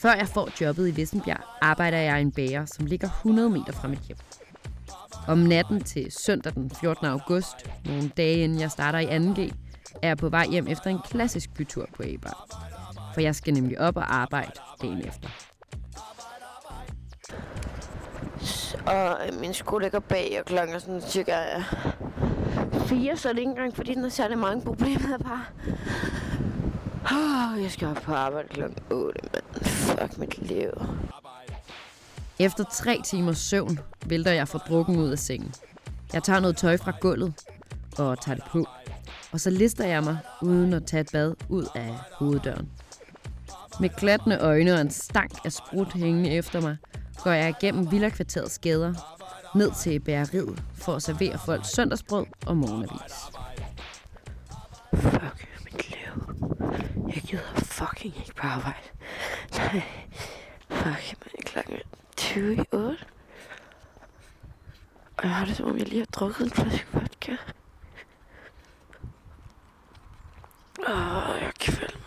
Før 0.00 0.12
jeg 0.14 0.28
får 0.28 0.48
jobbet 0.64 0.88
i 0.88 0.90
Vissenbjerg, 0.90 1.40
arbejder 1.62 1.98
jeg 1.98 2.18
i 2.18 2.22
en 2.22 2.32
bager, 2.32 2.64
som 2.64 2.86
ligger 2.86 3.08
100 3.08 3.50
meter 3.50 3.72
fra 3.72 3.88
mit 3.88 3.98
hjem. 4.00 4.16
Om 5.28 5.38
natten 5.38 5.84
til 5.84 6.12
søndag 6.12 6.52
den 6.54 6.70
14. 6.70 7.06
august, 7.06 7.56
nogle 7.84 8.08
dage 8.08 8.36
inden 8.36 8.60
jeg 8.60 8.70
starter 8.70 8.98
i 8.98 9.06
2G, 9.06 9.54
er 10.02 10.08
jeg 10.08 10.16
på 10.16 10.28
vej 10.28 10.46
hjem 10.46 10.66
efter 10.68 10.90
en 10.90 10.98
klassisk 11.10 11.54
bytur 11.54 11.86
på 11.96 12.02
Eber. 12.06 12.60
For 13.14 13.20
jeg 13.20 13.34
skal 13.34 13.54
nemlig 13.54 13.80
op 13.80 13.96
og 13.96 14.14
arbejde 14.14 14.52
dagen 14.82 15.06
efter. 15.06 15.28
Og 18.86 19.18
øh, 19.26 19.40
min 19.40 19.54
skole 19.54 19.84
ligger 19.84 20.00
bag, 20.00 20.36
og 20.40 20.44
klokken 20.44 20.74
er 20.74 20.78
sådan 20.78 21.00
cirka 21.00 21.32
fire, 22.86 23.16
så 23.16 23.28
er 23.28 23.32
det 23.32 23.40
ikke 23.40 23.50
engang, 23.50 23.76
fordi 23.76 23.94
den 23.94 24.04
er 24.04 24.08
særlig 24.08 24.38
mange 24.38 24.64
problemer 24.64 25.18
bare... 25.18 25.44
Oh, 27.12 27.62
jeg 27.62 27.70
skal 27.70 27.88
op 27.88 27.96
på 27.96 28.14
arbejde 28.14 28.48
klokken 28.48 28.78
8, 28.90 29.20
mand. 29.32 29.64
Fuck 29.64 30.18
mit 30.18 30.38
liv. 30.38 30.70
Efter 32.38 32.64
tre 32.64 33.00
timers 33.04 33.38
søvn 33.38 33.78
vælter 34.06 34.32
jeg 34.32 34.48
fra 34.48 34.58
drukken 34.58 34.96
ud 34.96 35.08
af 35.08 35.18
sengen. 35.18 35.54
Jeg 36.12 36.22
tager 36.22 36.40
noget 36.40 36.56
tøj 36.56 36.76
fra 36.76 36.92
gulvet 37.00 37.34
og 37.98 38.20
tager 38.20 38.36
det 38.36 38.44
på. 38.44 38.66
Og 39.32 39.40
så 39.40 39.50
lister 39.50 39.86
jeg 39.86 40.02
mig, 40.04 40.18
uden 40.42 40.72
at 40.72 40.86
tage 40.86 41.00
et 41.00 41.08
bad, 41.12 41.34
ud 41.48 41.66
af 41.74 41.94
hoveddøren. 42.12 42.70
Med 43.80 43.88
glattende 43.96 44.38
øjne 44.38 44.74
og 44.74 44.80
en 44.80 44.90
stank 44.90 45.32
af 45.44 45.52
sprut 45.52 45.92
hængende 45.92 46.30
efter 46.30 46.60
mig, 46.60 46.76
går 47.22 47.30
jeg 47.30 47.48
igennem 47.60 47.90
villakvarterets 47.90 48.58
gader, 48.58 48.94
ned 49.54 49.72
til 49.82 50.00
bæreriet 50.00 50.62
for 50.74 50.94
at 50.94 51.02
servere 51.02 51.38
folk 51.38 51.64
søndagsbrød 51.74 52.26
og 52.46 52.56
morgenavis. 52.56 53.14
Fuck 54.94 55.48
mit 55.64 55.90
liv. 55.90 56.36
Jeg 57.14 57.22
gider 57.22 57.42
fucking 57.56 58.14
ikke 58.16 58.34
på 58.34 58.46
arbejde. 58.46 58.78
Nej. 59.56 59.82
Fuck, 60.70 61.14
man. 61.20 61.42
Klokken 61.44 61.76
20 62.36 62.54
i 62.54 62.64
8. 62.72 62.96
Og 65.16 65.24
jeg 65.24 65.34
har 65.34 65.44
det 65.44 65.56
som 65.56 65.66
om, 65.66 65.78
jeg 65.78 65.88
lige 65.88 65.98
har 65.98 66.06
drukket 66.06 66.44
en 66.44 66.50
flaske 66.50 66.86
vodka. 66.92 67.36
Åh, 70.88 71.36
jeg 71.40 71.46
er 71.46 71.52
kvalm. 71.58 72.00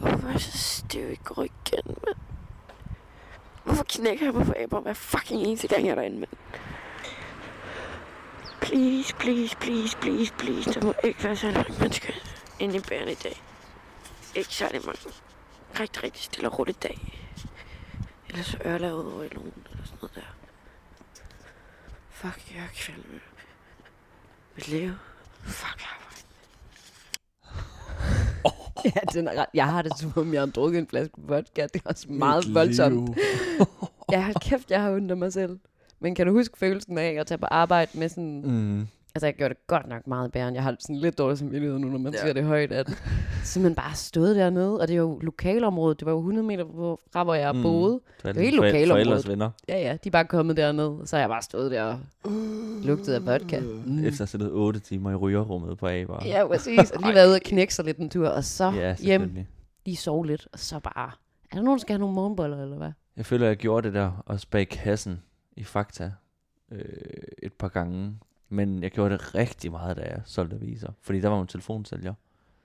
Hvorfor 0.00 0.26
er 0.26 0.32
jeg 0.32 0.40
så 0.40 0.58
stiv 0.58 1.10
i 1.10 1.18
går 1.24 1.42
igen, 1.42 1.96
mand? 2.06 2.16
Hvorfor 3.64 3.84
knækker 3.84 4.26
jeg 4.26 4.34
mig 4.34 4.46
for 4.46 4.54
aber 4.62 4.80
hver 4.80 4.92
fucking 4.92 5.42
eneste 5.42 5.68
gang, 5.68 5.84
jeg 5.84 5.90
er 5.90 5.94
derinde, 5.94 6.18
mand? 6.18 6.30
Please, 8.60 9.14
please, 9.14 9.56
please, 9.56 9.96
please, 10.00 10.32
please. 10.38 10.74
Der 10.74 10.86
må 10.86 10.94
ikke 11.04 11.24
være 11.24 11.36
så 11.36 11.46
mange 11.46 11.74
mennesker 11.80 12.12
inde 12.58 12.76
i 12.76 12.80
bæren 12.80 13.08
i 13.08 13.14
dag. 13.14 13.42
Ikke 14.34 14.54
særlig 14.54 14.80
mange. 14.86 15.27
Rigtig, 15.80 16.02
rigtig 16.02 16.22
stille 16.24 16.48
og 16.48 16.58
roligt 16.58 16.82
dag. 16.82 16.98
Ellers 18.28 18.46
så 18.46 18.58
ørler 18.66 18.86
jeg 18.86 18.96
ud 18.96 19.12
over 19.12 19.22
i 19.22 19.28
nogen 19.34 19.52
eller 19.70 19.84
sådan 19.84 19.98
noget 20.02 20.14
der. 20.14 20.34
Fuck, 22.10 22.54
jeg 22.54 22.62
er 22.62 22.68
kvalme. 22.74 23.20
Mit 24.54 24.68
liv. 24.68 24.90
Fuck, 25.42 25.80
arbejde. 25.82 26.22
Ja, 28.84 29.00
den 29.12 29.28
er 29.28 29.40
ret. 29.40 29.46
Jeg 29.54 29.66
har 29.66 29.82
det 29.82 29.98
som 29.98 30.12
om, 30.16 30.32
jeg 30.34 30.40
har 30.42 30.46
drukket 30.46 30.78
en 30.78 30.86
flaske 30.88 31.14
vodka. 31.18 31.62
Det 31.62 31.82
er 31.84 31.88
også 31.90 32.06
meget 32.12 32.54
voldsomt. 32.54 33.18
Ja, 34.12 34.22
hold 34.22 34.40
kæft, 34.40 34.70
jeg 34.70 34.82
har 34.82 34.90
ondt 34.92 35.10
af 35.10 35.16
mig 35.16 35.32
selv. 35.32 35.58
Men 36.00 36.14
kan 36.14 36.26
du 36.26 36.32
huske 36.32 36.58
følelsen 36.58 36.98
af 36.98 37.16
at 37.20 37.26
tage 37.26 37.38
på 37.38 37.46
arbejde 37.50 37.98
med 37.98 38.08
sådan... 38.08 38.42
Mm. 38.44 38.88
Altså, 39.18 39.26
jeg 39.26 39.34
gjorde 39.34 39.54
det 39.54 39.66
godt 39.66 39.88
nok 39.88 40.06
meget 40.06 40.32
bedre, 40.32 40.48
end 40.48 40.54
jeg 40.54 40.62
har 40.62 40.76
sådan 40.80 40.96
lidt 40.96 41.18
dårlig 41.18 41.38
samvittighed 41.38 41.78
nu, 41.78 41.88
når 41.88 41.98
man 41.98 42.12
ja. 42.12 42.20
siger 42.20 42.32
det 42.32 42.44
højt, 42.44 42.72
at 42.72 42.86
simpelthen 43.44 43.74
bare 43.74 43.94
stået 43.94 44.36
dernede, 44.36 44.80
og 44.80 44.88
det 44.88 44.94
er 44.94 44.98
jo 44.98 45.18
lokalområdet, 45.18 46.00
det 46.00 46.06
var 46.06 46.12
jo 46.12 46.18
100 46.18 46.46
meter 46.46 46.64
fra, 47.12 47.24
hvor 47.24 47.34
jeg 47.34 47.54
mm. 47.54 47.62
boede. 47.62 48.00
Det 48.22 48.36
er 48.36 48.40
helt 48.40 48.56
forældre- 48.56 48.66
lokalområdet. 48.66 49.06
Forældres 49.06 49.28
venner. 49.28 49.50
Ja, 49.68 49.78
ja, 49.78 49.92
de 50.04 50.08
er 50.08 50.10
bare 50.10 50.24
kommet 50.24 50.56
derned, 50.56 50.84
og 50.84 51.08
så 51.08 51.16
har 51.16 51.20
jeg 51.20 51.28
bare 51.28 51.42
stået 51.42 51.70
der 51.70 51.82
og 51.82 51.98
lugtet 52.84 53.12
af 53.12 53.26
vodka. 53.26 53.60
Mm. 53.60 53.98
Efter 53.98 54.08
at 54.08 54.18
have 54.18 54.26
siddet 54.26 54.50
8 54.52 54.80
timer 54.80 55.10
i 55.10 55.14
rygerrummet 55.14 55.78
på 55.78 55.86
A 55.86 56.04
bare. 56.04 56.26
Ja, 56.26 56.46
præcis. 56.46 56.90
Og 56.90 57.02
lige 57.02 57.14
været 57.14 57.26
ude 57.28 57.34
og 57.34 57.40
knække 57.44 57.74
sig 57.74 57.84
lidt 57.84 57.98
en 57.98 58.10
tur, 58.10 58.28
og 58.28 58.44
så 58.44 58.72
ja 58.76 58.96
hjem, 59.00 59.36
lige 59.86 59.96
sove 59.96 60.26
lidt, 60.26 60.48
og 60.52 60.58
så 60.58 60.80
bare... 60.80 61.10
Er 61.52 61.56
der 61.56 61.62
nogen, 61.62 61.78
der 61.78 61.80
skal 61.80 61.92
have 61.92 62.00
nogle 62.00 62.14
morgenboller, 62.14 62.62
eller 62.62 62.76
hvad? 62.76 62.92
Jeg 63.16 63.26
føler, 63.26 63.46
jeg 63.46 63.56
gjorde 63.56 63.86
det 63.86 63.94
der, 63.94 64.22
også 64.26 64.46
bag 64.50 64.68
kassen 64.68 65.22
i 65.56 65.64
Fakta 65.64 66.12
øh, 66.72 66.80
et 67.42 67.52
par 67.52 67.68
gange. 67.68 68.18
Men 68.48 68.82
jeg 68.82 68.90
gjorde 68.90 69.14
det 69.14 69.34
rigtig 69.34 69.70
meget, 69.70 69.96
da 69.96 70.02
jeg 70.02 70.20
solgte 70.24 70.56
aviser. 70.56 70.92
Fordi 71.02 71.20
der 71.20 71.28
var 71.28 71.36
man 71.36 71.46
telefonsælger. 71.46 72.14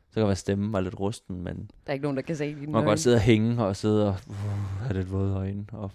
Så 0.10 0.20
kan 0.20 0.28
være 0.28 0.36
stemmen 0.36 0.74
var 0.74 0.82
lidt 0.82 1.00
rusten, 1.00 1.44
men 1.44 1.56
Der 1.56 1.90
er 1.90 1.94
ikke 1.94 2.04
nogen, 2.04 2.18
der 2.18 2.24
kan 2.24 2.36
se 2.36 2.46
dine 2.46 2.72
man 2.72 2.82
kan 2.82 2.88
godt 2.88 3.00
sidde 3.00 3.16
og 3.16 3.22
hænge 3.22 3.66
og 3.66 3.76
sidde 3.76 4.08
og 4.08 4.16
uh, 4.28 4.36
have 4.82 4.94
lidt 4.94 5.12
våde 5.12 5.36
øjne. 5.36 5.66
Og 5.72 5.92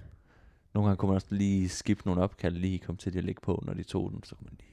nogle 0.75 0.89
gange 0.89 0.97
kunne 0.97 1.09
man 1.09 1.15
også 1.15 1.27
lige 1.31 1.69
skippe 1.69 2.03
nogle 2.07 2.23
opkald, 2.23 2.55
lige 2.55 2.79
komme 2.79 2.97
til 2.97 3.19
at 3.19 3.25
ligge 3.25 3.41
på, 3.41 3.63
når 3.67 3.75
de 3.75 3.83
tog 3.83 4.11
den. 4.11 4.23
Så 4.23 4.35
kunne 4.35 4.49
man 4.51 4.59
lige, 4.59 4.69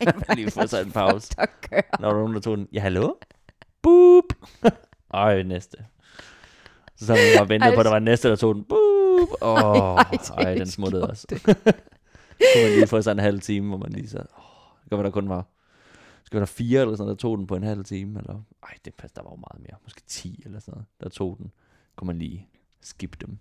Ej, 0.28 0.34
lige 0.36 0.50
få 0.50 0.66
sig 0.66 0.82
en 0.82 0.92
pause. 0.92 1.34
Når 2.00 2.08
der 2.08 2.14
var 2.14 2.20
nogen, 2.20 2.34
der 2.34 2.40
tog 2.40 2.56
den. 2.56 2.68
Ja, 2.72 2.80
hallo? 2.80 3.14
Boop! 3.82 4.24
Ej, 5.14 5.42
næste. 5.42 5.76
Så 6.96 7.12
man 7.12 7.20
bare 7.38 7.48
ventede 7.48 7.70
Ej, 7.70 7.74
på, 7.74 7.80
at 7.80 7.84
der 7.84 7.90
var 7.90 7.98
en 7.98 8.04
næste, 8.04 8.28
der 8.28 8.36
tog 8.36 8.54
den. 8.54 8.64
Boop! 8.64 9.28
Åh, 9.42 9.64
oh, 9.64 9.98
ej, 9.98 10.44
ej, 10.44 10.54
den 10.54 10.66
smuttede 10.66 11.08
også. 11.08 11.26
Så 12.40 12.46
kunne 12.54 12.64
man 12.64 12.72
lige 12.72 12.86
få 12.86 13.02
sig 13.02 13.12
en 13.12 13.18
halv 13.18 13.40
time, 13.40 13.68
hvor 13.68 13.78
man 13.78 13.92
lige 13.92 14.08
sad. 14.08 14.26
Oh, 14.36 14.82
det 14.82 14.90
kan 14.90 14.98
være, 14.98 15.04
der 15.04 15.10
kun 15.10 15.28
var 15.28 15.46
skal 16.28 16.40
der 16.40 16.46
fire 16.46 16.80
eller 16.80 16.96
sådan 16.96 17.06
noget, 17.06 17.18
der 17.18 17.22
tog 17.22 17.38
den 17.38 17.46
på 17.46 17.56
en 17.56 17.62
halv 17.62 17.84
time, 17.84 18.18
eller, 18.18 18.42
ej, 18.62 18.74
det 18.84 18.94
pas, 18.94 19.12
der 19.12 19.22
var 19.22 19.30
jo 19.30 19.36
meget 19.36 19.60
mere, 19.60 19.78
måske 19.84 20.02
10 20.06 20.42
eller 20.44 20.58
sådan 20.58 20.72
noget, 20.72 20.86
der 21.00 21.08
tog 21.08 21.38
den, 21.38 21.52
kunne 21.96 22.06
man 22.06 22.18
lige 22.18 22.48
skip 22.80 23.20
dem. 23.20 23.38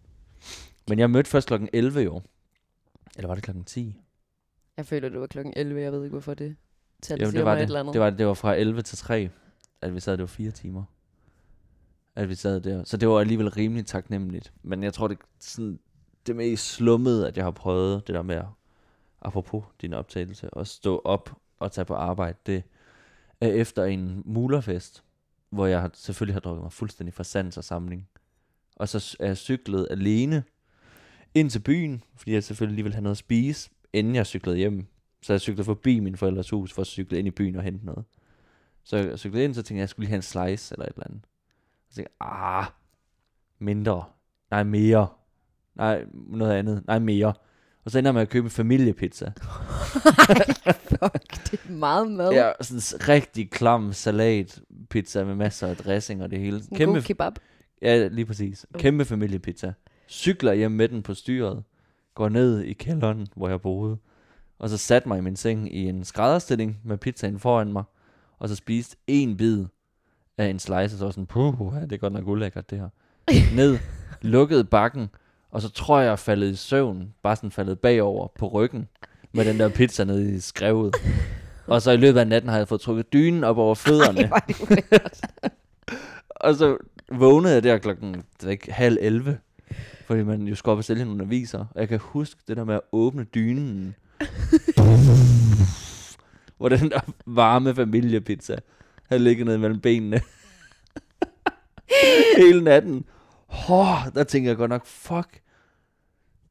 Men 0.88 1.00
jeg 1.00 1.10
mødte 1.10 1.30
først 1.30 1.48
klokken 1.48 1.70
11 1.74 2.04
i 2.04 2.08
år. 2.08 2.24
Eller 3.16 3.28
var 3.28 3.36
det 3.36 3.44
klokken 3.44 3.64
10? 3.64 3.96
Jeg 4.78 4.86
føler, 4.86 5.10
det 5.10 5.20
var 5.20 5.28
klokken 5.28 5.54
11. 5.56 5.82
Jeg 5.82 5.92
ved 5.92 6.04
ikke, 6.04 6.14
hvorfor 6.14 6.34
det 6.34 6.56
tal 7.02 7.22
Jo, 7.22 7.32
det 7.32 7.46
var 7.46 7.56
det. 7.56 7.62
et 7.62 7.66
eller 7.66 7.80
andet. 7.80 7.94
Det 7.94 8.02
var, 8.02 8.10
det 8.10 8.28
var 8.28 8.34
fra 8.34 8.56
11 8.56 8.82
til 8.82 8.98
3, 8.98 9.30
at 9.82 9.96
vi 9.96 10.00
sad, 10.00 10.14
det 10.14 10.22
var 10.22 10.28
fire 10.28 10.52
timer. 10.52 10.84
At 12.16 12.30
vi 12.30 12.36
sad 12.36 12.62
der. 12.62 12.84
Så 12.84 12.98
det 12.98 13.10
var 13.10 13.20
alligevel 13.20 13.50
rimelig 13.50 13.86
taknemmeligt. 13.86 14.54
Men 14.64 14.84
jeg 14.84 14.94
tror, 14.94 15.08
det 15.08 15.18
sådan, 15.40 15.80
det 16.28 16.36
mest 16.36 16.66
slummede, 16.66 17.28
at 17.28 17.38
jeg 17.38 17.46
har 17.46 17.52
prøvet 17.52 18.08
det 18.08 18.16
der 18.16 18.22
med 18.22 18.36
at, 18.36 18.46
apropos 19.28 19.64
din 19.82 19.94
optagelse, 19.94 20.50
at 20.58 20.68
stå 20.68 21.02
op 21.06 21.38
og 21.60 21.72
tage 21.72 21.86
på 21.86 21.94
arbejde, 21.94 22.38
det 22.46 22.64
er 23.42 23.48
efter 23.48 23.84
en 23.84 24.22
mulerfest, 24.26 25.04
hvor 25.50 25.66
jeg 25.66 25.90
selvfølgelig 25.94 26.36
har 26.36 26.40
drukket 26.40 26.64
mig 26.64 26.72
fuldstændig 26.72 27.14
fra 27.14 27.24
sans 27.24 27.58
og 27.58 27.64
samling. 27.64 28.08
Og 28.76 28.90
så 28.90 29.18
er 29.20 29.26
jeg 29.26 29.38
cyklet 29.38 29.88
alene 29.92 30.44
ind 31.34 31.50
til 31.50 31.60
byen, 31.60 32.04
fordi 32.16 32.34
jeg 32.34 32.44
selvfølgelig 32.44 32.76
lige 32.76 32.84
ville 32.84 32.96
have 32.96 33.04
noget 33.04 33.14
at 33.14 33.18
spise, 33.18 33.70
inden 33.94 34.16
jeg 34.16 34.26
cyklede 34.26 34.58
hjem. 34.58 34.86
Så 35.22 35.34
jeg 35.34 35.42
cyklede 35.42 35.66
forbi 35.66 36.00
min 36.00 36.18
forældres 36.18 36.50
hus 36.50 36.74
for 36.74 36.82
at 36.82 36.88
cykle 36.88 37.20
ind 37.20 37.28
i 37.28 37.32
byen 37.32 37.56
og 37.56 37.64
hente 37.64 37.86
noget. 37.86 38.06
Så 38.84 38.98
jeg 38.98 39.20
cyklede 39.20 39.44
ind, 39.44 39.54
så 39.54 39.62
tænkte 39.62 39.74
jeg, 39.74 39.80
at 39.80 39.82
jeg 39.82 39.90
skulle 39.90 40.04
lige 40.04 40.10
have 40.10 40.16
en 40.16 40.22
slice 40.22 40.74
eller 40.74 40.86
et 40.86 40.94
eller 40.94 41.08
andet. 41.08 41.22
Så 41.90 41.96
tænkte 41.96 42.14
jeg, 42.22 42.28
ah, 42.32 42.66
mindre. 43.60 44.04
Nej, 44.52 44.64
mere. 44.64 45.08
Nej, 45.76 46.06
noget 46.14 46.52
andet. 46.52 46.88
Nej, 46.88 47.00
mere. 47.00 47.34
Og 47.88 47.92
så 47.92 48.00
ender 48.00 48.12
med 48.12 48.22
at 48.22 48.30
købe 48.30 48.46
en 48.46 48.50
familiepizza. 48.50 49.26
Fuck, 50.90 51.52
det 51.52 51.60
er 51.68 51.72
meget 51.72 52.12
mad. 52.12 52.32
Ja, 52.32 52.52
sådan 52.62 52.78
en 52.78 53.10
rigtig 53.10 53.52
klam 53.52 53.94
salatpizza 53.94 55.24
med 55.24 55.36
masser 55.36 55.68
af 55.68 55.78
dressing 55.78 56.24
og 56.24 56.32
det 56.32 56.40
hele. 56.40 56.62
En 56.72 56.88
god 56.88 57.02
kebab. 57.02 57.34
Ja, 57.82 58.08
lige 58.08 58.26
præcis. 58.26 58.66
Kæmpe 58.74 59.06
familiepizza. 59.06 59.74
Cykler 60.10 60.54
hjem 60.54 60.72
med 60.72 60.90
den 60.90 61.04
på 61.04 61.14
styret. 61.14 61.64
Går 62.16 62.30
ned 62.30 62.62
i 62.62 62.74
kælderen, 62.74 63.28
hvor 63.36 63.50
jeg 63.50 63.62
boede. 63.62 63.98
Og 64.60 64.70
så 64.70 64.78
satte 64.78 65.08
mig 65.08 65.18
i 65.18 65.22
min 65.22 65.36
seng 65.36 65.76
i 65.76 65.90
en 65.90 66.04
skrædderstilling 66.04 66.80
med 66.84 66.98
pizzaen 66.98 67.40
foran 67.40 67.74
mig. 67.74 67.84
Og 68.40 68.50
så 68.50 68.56
spiste 68.56 68.98
en 69.08 69.38
bid 69.38 69.66
af 70.38 70.46
en 70.46 70.60
slice, 70.60 70.96
og 70.96 71.00
så 71.00 71.06
var 71.06 71.12
sådan, 71.12 71.26
puh, 71.26 71.82
det 71.82 71.92
er 71.92 71.98
godt 71.98 72.14
nok 72.14 72.28
ulækkert 72.28 72.70
det 72.70 72.80
her. 72.80 72.90
Ned, 73.56 73.78
lukkede 74.22 74.64
bakken, 74.64 75.10
og 75.52 75.62
så 75.62 75.70
tror 75.70 76.00
jeg, 76.00 76.10
jeg 76.10 76.20
faldet 76.20 76.52
i 76.52 76.56
søvn, 76.56 77.14
bare 77.24 77.36
sådan 77.36 77.52
faldet 77.52 77.80
bagover 77.80 78.28
på 78.40 78.48
ryggen, 78.48 78.88
med 79.32 79.46
den 79.46 79.60
der 79.60 79.70
pizza 79.70 80.04
nede 80.04 80.36
i 80.36 80.40
skrevet. 80.40 80.96
Og 81.68 81.82
så 81.82 81.92
i 81.92 81.98
løbet 81.98 82.20
af 82.20 82.28
natten 82.28 82.50
har 82.50 82.58
jeg 82.58 82.68
fået 82.68 82.82
trukket 82.82 83.14
dynen 83.14 83.44
op 83.44 83.58
over 83.58 83.76
fødderne. 83.76 84.22
Ej, 84.22 84.42
det. 84.48 84.86
Og 86.30 86.56
så 86.56 86.78
vågnede 87.12 87.54
jeg 87.54 87.64
der 87.64 87.78
klokken 87.78 88.24
det 88.42 88.50
ikke, 88.50 88.74
halv 88.74 88.98
11, 89.02 89.38
fordi 90.06 90.24
man 90.24 90.48
jo 90.48 90.56
skulle 90.56 90.72
op 90.72 90.78
og 90.78 90.84
sælge 90.84 91.06
nogle 91.06 91.24
aviser. 91.24 91.60
Og 91.60 91.80
jeg 91.80 91.88
kan 91.88 92.00
huske 92.00 92.42
det 92.48 92.58
der 92.58 92.64
med 92.64 92.76
at 92.76 92.82
åbne 92.92 93.24
dynen. 93.24 93.96
hvor 96.58 96.70
den 96.70 96.92
der 96.92 97.00
varme 97.26 97.76
familiepizza 97.76 98.56
havde 99.10 99.24
ligget 99.24 99.46
ned 99.46 99.58
mellem 99.58 99.80
benene. 99.80 100.22
Hele 102.38 102.64
natten. 102.64 103.06
Oh, 103.70 103.98
der 104.16 104.24
tænker 104.24 104.50
jeg 104.50 104.58
godt 104.58 104.70
nok, 104.70 104.86
fuck, 104.86 105.42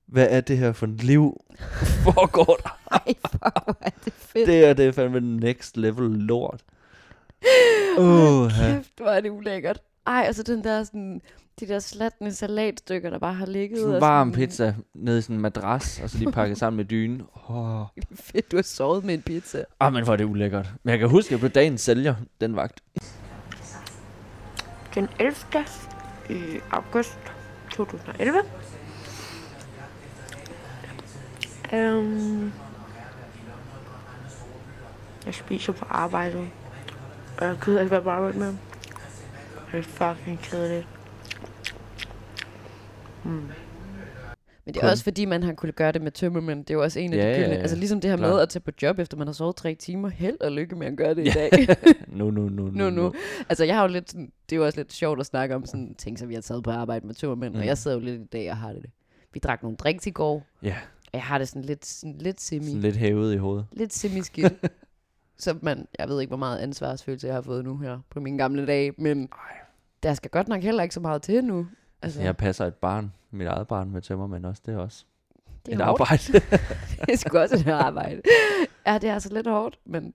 hvad 0.07 0.27
er 0.31 0.41
det 0.41 0.59
her 0.59 0.73
for 0.73 0.87
et 0.87 1.03
liv? 1.05 1.41
Foregår 2.05 2.59
der? 2.63 2.81
Ej, 3.07 3.15
fuck, 3.31 3.65
hvor 3.65 3.77
er 3.81 3.91
det 4.05 4.13
fedt. 4.13 4.47
Det 4.47 4.65
er, 4.65 4.73
det 4.73 4.87
er 4.87 4.93
fandme 4.93 5.21
next 5.21 5.77
level 5.77 6.11
lort. 6.11 6.63
Uh, 7.99 8.51
Kæft, 8.51 8.91
hvor 8.97 9.07
er 9.07 9.21
det 9.21 9.31
ulækkert. 9.31 9.81
Ej, 10.07 10.23
altså 10.27 10.43
den 10.43 10.65
der 10.65 10.85
sådan, 10.85 11.21
de 11.61 11.69
der 11.69 11.79
slatne 11.79 12.33
salatstykker, 12.33 13.11
der 13.11 13.19
bare 13.19 13.35
har 13.35 13.47
ligget. 13.47 13.79
Sådan 13.79 13.95
og 13.95 14.01
varm 14.01 14.33
sådan, 14.33 14.47
pizza 14.47 14.75
nede 14.95 15.19
i 15.19 15.23
sådan 15.23 15.37
en 15.37 15.43
madras, 15.43 16.01
og 16.03 16.11
så 16.11 16.19
lige 16.19 16.33
pakket 16.33 16.59
sammen 16.59 16.77
med 16.77 16.85
dyne. 16.85 17.25
Oh. 17.49 17.85
Fedt, 18.15 18.51
du 18.53 18.57
har 18.57 18.63
sovet 18.63 19.05
med 19.05 19.15
en 19.15 19.23
pizza. 19.23 19.65
Ah, 19.81 19.93
men 19.93 20.05
hvor 20.05 20.13
er 20.13 20.17
det 20.17 20.25
ulækkert. 20.25 20.73
Men 20.83 20.91
jeg 20.91 20.99
kan 20.99 21.09
huske, 21.09 21.29
at 21.29 21.31
jeg 21.33 21.39
blev 21.41 21.51
dagens 21.51 21.81
sælger, 21.81 22.15
den 22.41 22.57
vagt. 22.57 22.81
Den 24.95 25.09
11 25.19 25.35
i 26.29 26.61
august 26.71 27.19
2011. 27.71 28.43
Um, 31.73 31.79
øhm, 31.79 32.53
jeg 35.27 35.35
spiser 35.35 35.73
på 35.73 35.85
arbejde. 35.89 36.51
Og 37.39 37.47
jeg 37.47 37.57
gider 37.65 37.81
ikke 37.81 37.91
være 37.91 38.03
på 38.03 38.11
arbejde 38.11 38.39
med. 38.39 38.55
Det 39.73 39.79
er 39.79 39.83
fucking 39.83 40.41
kedeligt. 40.43 40.89
Mm. 43.25 43.51
Men 44.67 44.75
det 44.75 44.81
er 44.81 44.85
Kun. 44.85 44.91
også 44.91 45.05
fordi, 45.05 45.25
man 45.25 45.43
har 45.43 45.53
kunnet 45.53 45.75
gøre 45.77 45.93
det 45.93 46.03
med 46.03 46.11
tømmermænd. 46.13 46.59
Det 46.65 46.71
er 46.71 46.75
jo 46.75 46.83
også 46.83 47.01
en 47.01 47.13
af 47.13 47.17
Ja, 47.17 47.23
de 47.23 47.29
ja, 47.29 47.37
gyldne. 47.39 47.55
ja. 47.55 47.61
Altså 47.61 47.77
ligesom 47.77 48.01
det 48.01 48.11
her 48.11 48.17
med 48.17 48.29
Klart. 48.29 48.41
at 48.43 48.49
tage 48.49 48.61
på 48.61 48.71
job, 48.83 48.99
efter 48.99 49.17
man 49.17 49.27
har 49.27 49.33
sovet 49.33 49.57
tre 49.57 49.75
timer. 49.75 50.09
Held 50.09 50.41
og 50.41 50.53
lykke 50.53 50.77
med 50.77 50.87
at 50.87 50.97
gøre 50.97 51.15
det 51.15 51.23
i 51.27 51.31
Ja. 51.39 51.49
dag. 51.53 51.77
Nu, 52.19 52.31
nu, 52.31 52.49
nu, 52.49 52.63
nu, 52.71 52.91
nu. 52.91 53.15
Altså 53.49 53.65
jeg 53.65 53.75
har 53.77 53.83
jo 53.83 53.89
lidt 53.89 54.11
sådan, 54.11 54.33
det 54.51 54.57
er 54.57 54.61
jo 54.61 54.65
også 54.67 54.79
lidt 54.81 54.93
sjovt 54.93 55.21
at 55.21 55.27
snakke 55.27 55.55
om 55.55 55.67
sådan 55.67 55.95
ting, 55.99 56.19
som 56.19 56.29
vi 56.29 56.35
har 56.35 56.41
taget 56.41 56.65
på 56.65 56.71
arbejde 56.71 57.07
med 57.07 57.15
tømmermænd. 57.15 57.55
Mm. 57.55 57.61
Og 57.61 57.67
jeg 57.67 57.79
sidder 57.79 57.97
jo 57.97 58.03
lidt 58.03 58.21
i 58.21 58.25
dag 58.25 58.51
og 58.51 58.57
har 58.57 58.73
det. 58.73 58.85
Vi 59.33 59.41
drak 59.41 59.63
nogle 59.63 59.77
drinks 59.77 60.07
i 60.07 60.11
går. 60.11 60.47
Ja, 60.63 60.77
Og 61.05 61.11
jeg 61.13 61.23
har 61.23 61.39
det 61.39 61.49
sådan 61.49 61.63
lidt, 61.63 61.87
sådan 61.87 62.17
lidt 62.19 62.41
semi. 62.41 62.65
sådan 62.67 62.81
lidt 62.81 62.97
hævet 62.97 63.35
i 63.35 63.37
hovedet. 63.37 63.67
lidt 63.73 63.93
semi-skidt. 63.95 64.53
så 65.39 65.55
man, 65.63 65.87
jeg 65.99 66.09
ved 66.09 66.21
ikke, 66.21 66.31
hvor 66.31 66.37
meget 66.37 66.59
ansvarsfølelse 66.59 67.27
jeg 67.27 67.35
har 67.35 67.43
fået 67.43 67.65
nu 67.65 67.77
her 67.79 67.99
på 68.11 68.21
mine 68.21 68.39
gamle 68.39 68.67
dage, 68.67 68.93
men 68.99 69.29
der 70.03 70.15
skal 70.15 70.31
godt 70.31 70.49
nok 70.49 70.63
heller 70.63 70.83
ikke 70.83 70.95
så 70.95 71.01
meget 71.01 71.23
til 71.23 71.45
nu. 71.45 71.67
Altså, 72.03 72.23
Jeg 72.23 72.37
passer 72.37 72.67
et 72.67 72.75
barn, 72.75 73.13
mit 73.37 73.47
eget 73.47 73.69
barn 73.69 73.91
med 73.91 74.03
tømmermænd 74.03 74.47
også. 74.47 74.63
Det 74.67 74.75
er 74.75 74.79
også 74.79 75.05
det 75.67 75.75
et 75.75 75.81
er 75.81 75.85
hårdt. 75.85 76.01
arbejde. 76.01 76.33
det 77.07 77.13
er 77.13 77.17
sgu 77.17 77.39
også 77.39 77.57
et 77.57 77.69
arbejde. 77.69 78.23
Ja, 78.87 78.99
det 78.99 79.11
er 79.11 79.15
altså 79.15 79.35
lidt 79.35 79.47
hårdt, 79.47 79.79
men 79.85 80.15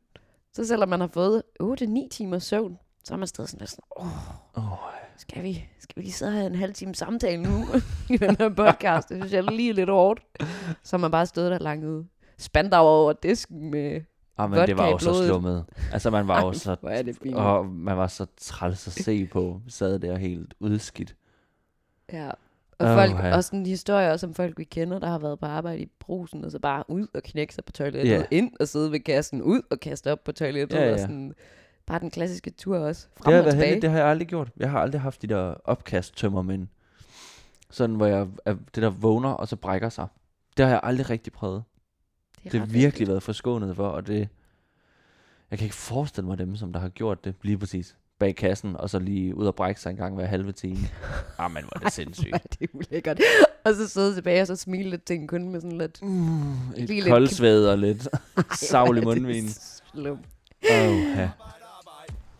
så 0.53 0.67
selvom 0.67 0.89
man 0.89 0.99
har 0.99 1.07
fået 1.07 1.43
8-9 1.63 2.07
timer 2.11 2.39
søvn, 2.39 2.77
så 3.03 3.13
er 3.13 3.17
man 3.17 3.27
stadig 3.27 3.49
sådan 3.49 3.59
lidt 3.59 3.69
sådan, 3.69 3.83
åh, 3.97 4.73
oh, 4.73 4.77
skal 5.17 5.43
vi, 5.43 5.65
skal 5.79 5.95
vi 5.95 6.01
lige 6.01 6.13
sidde 6.13 6.29
og 6.29 6.33
have 6.33 6.47
en 6.47 6.55
halv 6.55 6.73
time 6.73 6.95
samtale 6.95 7.43
nu 7.43 7.65
i 8.13 8.17
den 8.17 8.35
her 8.35 8.49
podcast? 8.49 9.09
Det 9.09 9.17
synes 9.17 9.31
jeg 9.33 9.45
er 9.45 9.51
lige 9.51 9.73
lidt 9.73 9.89
hårdt. 9.89 10.21
Så 10.83 10.97
man 10.97 11.11
bare 11.11 11.25
stået 11.25 11.51
der 11.51 11.59
langt 11.59 12.07
spandau 12.37 12.85
over 12.85 13.13
disken 13.13 13.71
med... 13.71 14.01
ah, 14.37 14.49
men 14.49 14.67
det 14.67 14.77
var 14.77 14.89
jo 14.89 14.97
så 14.97 15.25
slummet. 15.25 15.65
Altså, 15.93 16.09
man 16.09 16.27
var 16.27 16.41
jo 16.45 16.53
så... 16.53 16.75
Er 16.83 17.01
det 17.01 17.17
fint. 17.23 17.35
Og 17.35 17.65
man 17.65 17.97
var 17.97 18.07
så 18.07 18.25
træls 18.37 18.87
at 18.87 18.93
se 18.93 19.25
på. 19.25 19.61
Sad 19.67 19.99
der 19.99 20.17
helt 20.17 20.53
udskidt. 20.59 21.15
Ja. 22.13 22.29
Og 22.83 22.89
Åh, 22.91 22.95
folk, 22.97 23.11
ja. 23.25 23.35
også 23.35 23.47
sådan 23.47 23.65
historier 23.65 24.11
også 24.11 24.27
om 24.27 24.33
folk, 24.33 24.57
vi 24.57 24.63
kender, 24.63 24.99
der 24.99 25.07
har 25.07 25.19
været 25.19 25.39
på 25.39 25.45
arbejde 25.45 25.81
i 25.81 25.87
brusen, 25.99 26.45
og 26.45 26.51
så 26.51 26.59
bare 26.59 26.83
ud 26.87 27.07
og 27.13 27.23
knække 27.23 27.53
sig 27.53 27.65
på 27.65 27.71
toilettet, 27.71 28.11
Ja. 28.11 28.23
ind 28.31 28.51
og 28.59 28.67
sidde 28.67 28.91
ved 28.91 28.99
kassen, 28.99 29.41
ud 29.41 29.61
og 29.71 29.79
kaste 29.79 30.11
op 30.11 30.23
på 30.23 30.31
toilettet, 30.31 30.77
Ja, 30.77 30.83
og 30.83 30.89
ja. 30.89 30.97
sådan, 30.97 31.33
bare 31.85 31.99
den 31.99 32.11
klassiske 32.11 32.49
tur 32.51 32.77
også, 32.77 33.07
Det 33.17 33.23
frem 33.23 33.33
har, 33.33 33.41
og 33.41 33.49
tilbage. 33.49 33.65
heldigt, 33.65 33.81
det 33.81 33.89
har 33.89 33.97
jeg 33.97 34.07
aldrig 34.07 34.27
gjort. 34.27 34.49
Jeg 34.57 34.71
har 34.71 34.79
aldrig 34.79 35.01
haft 35.01 35.21
de 35.21 35.27
der 35.27 35.53
opkast 35.63 36.17
tømmermænd. 36.17 36.67
Sådan, 37.69 37.95
hvor 37.95 38.05
jeg 38.05 38.27
er 38.45 38.55
det 38.75 38.83
der 38.83 38.89
vågner, 38.89 39.29
og 39.29 39.47
så 39.47 39.55
brækker 39.55 39.89
sig. 39.89 40.07
Det 40.57 40.65
har 40.65 40.71
jeg 40.71 40.79
aldrig 40.83 41.09
rigtig 41.09 41.33
prøvet. 41.33 41.63
Det 42.43 42.51
har 42.53 42.59
ret 42.61 42.67
virkelig 42.73 42.83
vigtigt. 42.85 43.09
været 43.09 43.23
forskånet 43.23 43.75
for, 43.75 43.87
og 43.87 44.07
det... 44.07 44.29
Jeg 45.51 45.59
kan 45.59 45.65
ikke 45.65 45.75
forestille 45.75 46.27
mig 46.27 46.37
dem, 46.37 46.55
som 46.55 46.73
der 46.73 46.79
har 46.79 46.89
gjort 46.89 47.25
det 47.25 47.35
lige 47.41 47.57
præcis 47.57 47.97
bag 48.21 48.35
kassen, 48.35 48.75
og 48.77 48.89
så 48.89 48.99
lige 48.99 49.37
ud 49.37 49.45
og 49.45 49.55
brække 49.55 49.81
sig 49.81 49.89
en 49.89 49.95
gang 49.95 50.15
hver 50.15 50.25
halve 50.25 50.51
time. 50.51 50.77
ah, 51.39 51.51
men 51.51 51.63
hvor 51.63 51.79
er 51.79 51.83
det 51.83 51.93
sindssygt. 51.93 52.33
det 52.59 52.61
er 52.61 52.67
ulækkert. 52.73 53.21
Og 53.65 53.75
så 53.75 53.87
sidde 53.87 54.15
tilbage 54.15 54.41
og 54.41 54.47
så 54.47 54.55
smile 54.55 54.89
lidt 54.89 55.03
til 55.03 55.15
en 55.15 55.27
kunde 55.27 55.49
med 55.49 55.61
sådan 55.61 55.77
lidt... 55.77 56.01
Mm, 56.01 56.53
Lige 56.75 56.83
et 56.83 56.89
lidt 56.89 57.07
koldsved 57.07 57.67
og 57.67 57.77
lidt 57.77 58.07
savlig 58.53 59.03
Ej, 59.07 59.13
det 59.13 59.17
er 59.17 59.21
mundvin. 59.21 59.49
Oh, 60.63 61.17
ja. 61.17 61.29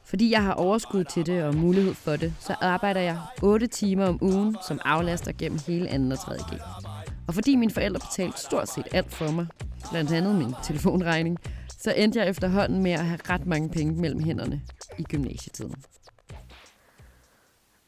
Fordi 0.06 0.32
jeg 0.32 0.44
har 0.44 0.54
overskud 0.54 1.04
til 1.04 1.26
det 1.26 1.44
og 1.44 1.56
mulighed 1.56 1.94
for 1.94 2.16
det, 2.16 2.34
så 2.40 2.56
arbejder 2.62 3.02
jeg 3.02 3.18
8 3.42 3.68
timer 3.68 4.06
om 4.06 4.18
ugen 4.22 4.58
som 4.68 4.80
aflaster 4.86 5.32
gennem 5.38 5.60
hele 5.68 6.10
2. 6.10 6.12
og 6.12 6.20
3. 6.20 6.36
G. 6.36 6.60
Og 7.28 7.34
fordi 7.34 7.56
mine 7.56 7.72
forældre 7.72 8.00
betalte 8.00 8.40
stort 8.40 8.70
set 8.70 8.88
alt 8.92 9.14
for 9.14 9.32
mig, 9.32 9.48
blandt 9.92 10.12
andet 10.12 10.36
min 10.36 10.54
telefonregning, 10.64 11.38
så 11.80 11.94
endte 11.98 12.20
jeg 12.20 12.30
efterhånden 12.30 12.84
med 12.84 12.92
at 12.92 13.06
have 13.06 13.20
ret 13.30 13.46
mange 13.46 13.70
penge 13.70 14.02
mellem 14.02 14.24
hænderne 14.24 14.62
i 15.02 15.04
gymnasietiden. 15.04 15.84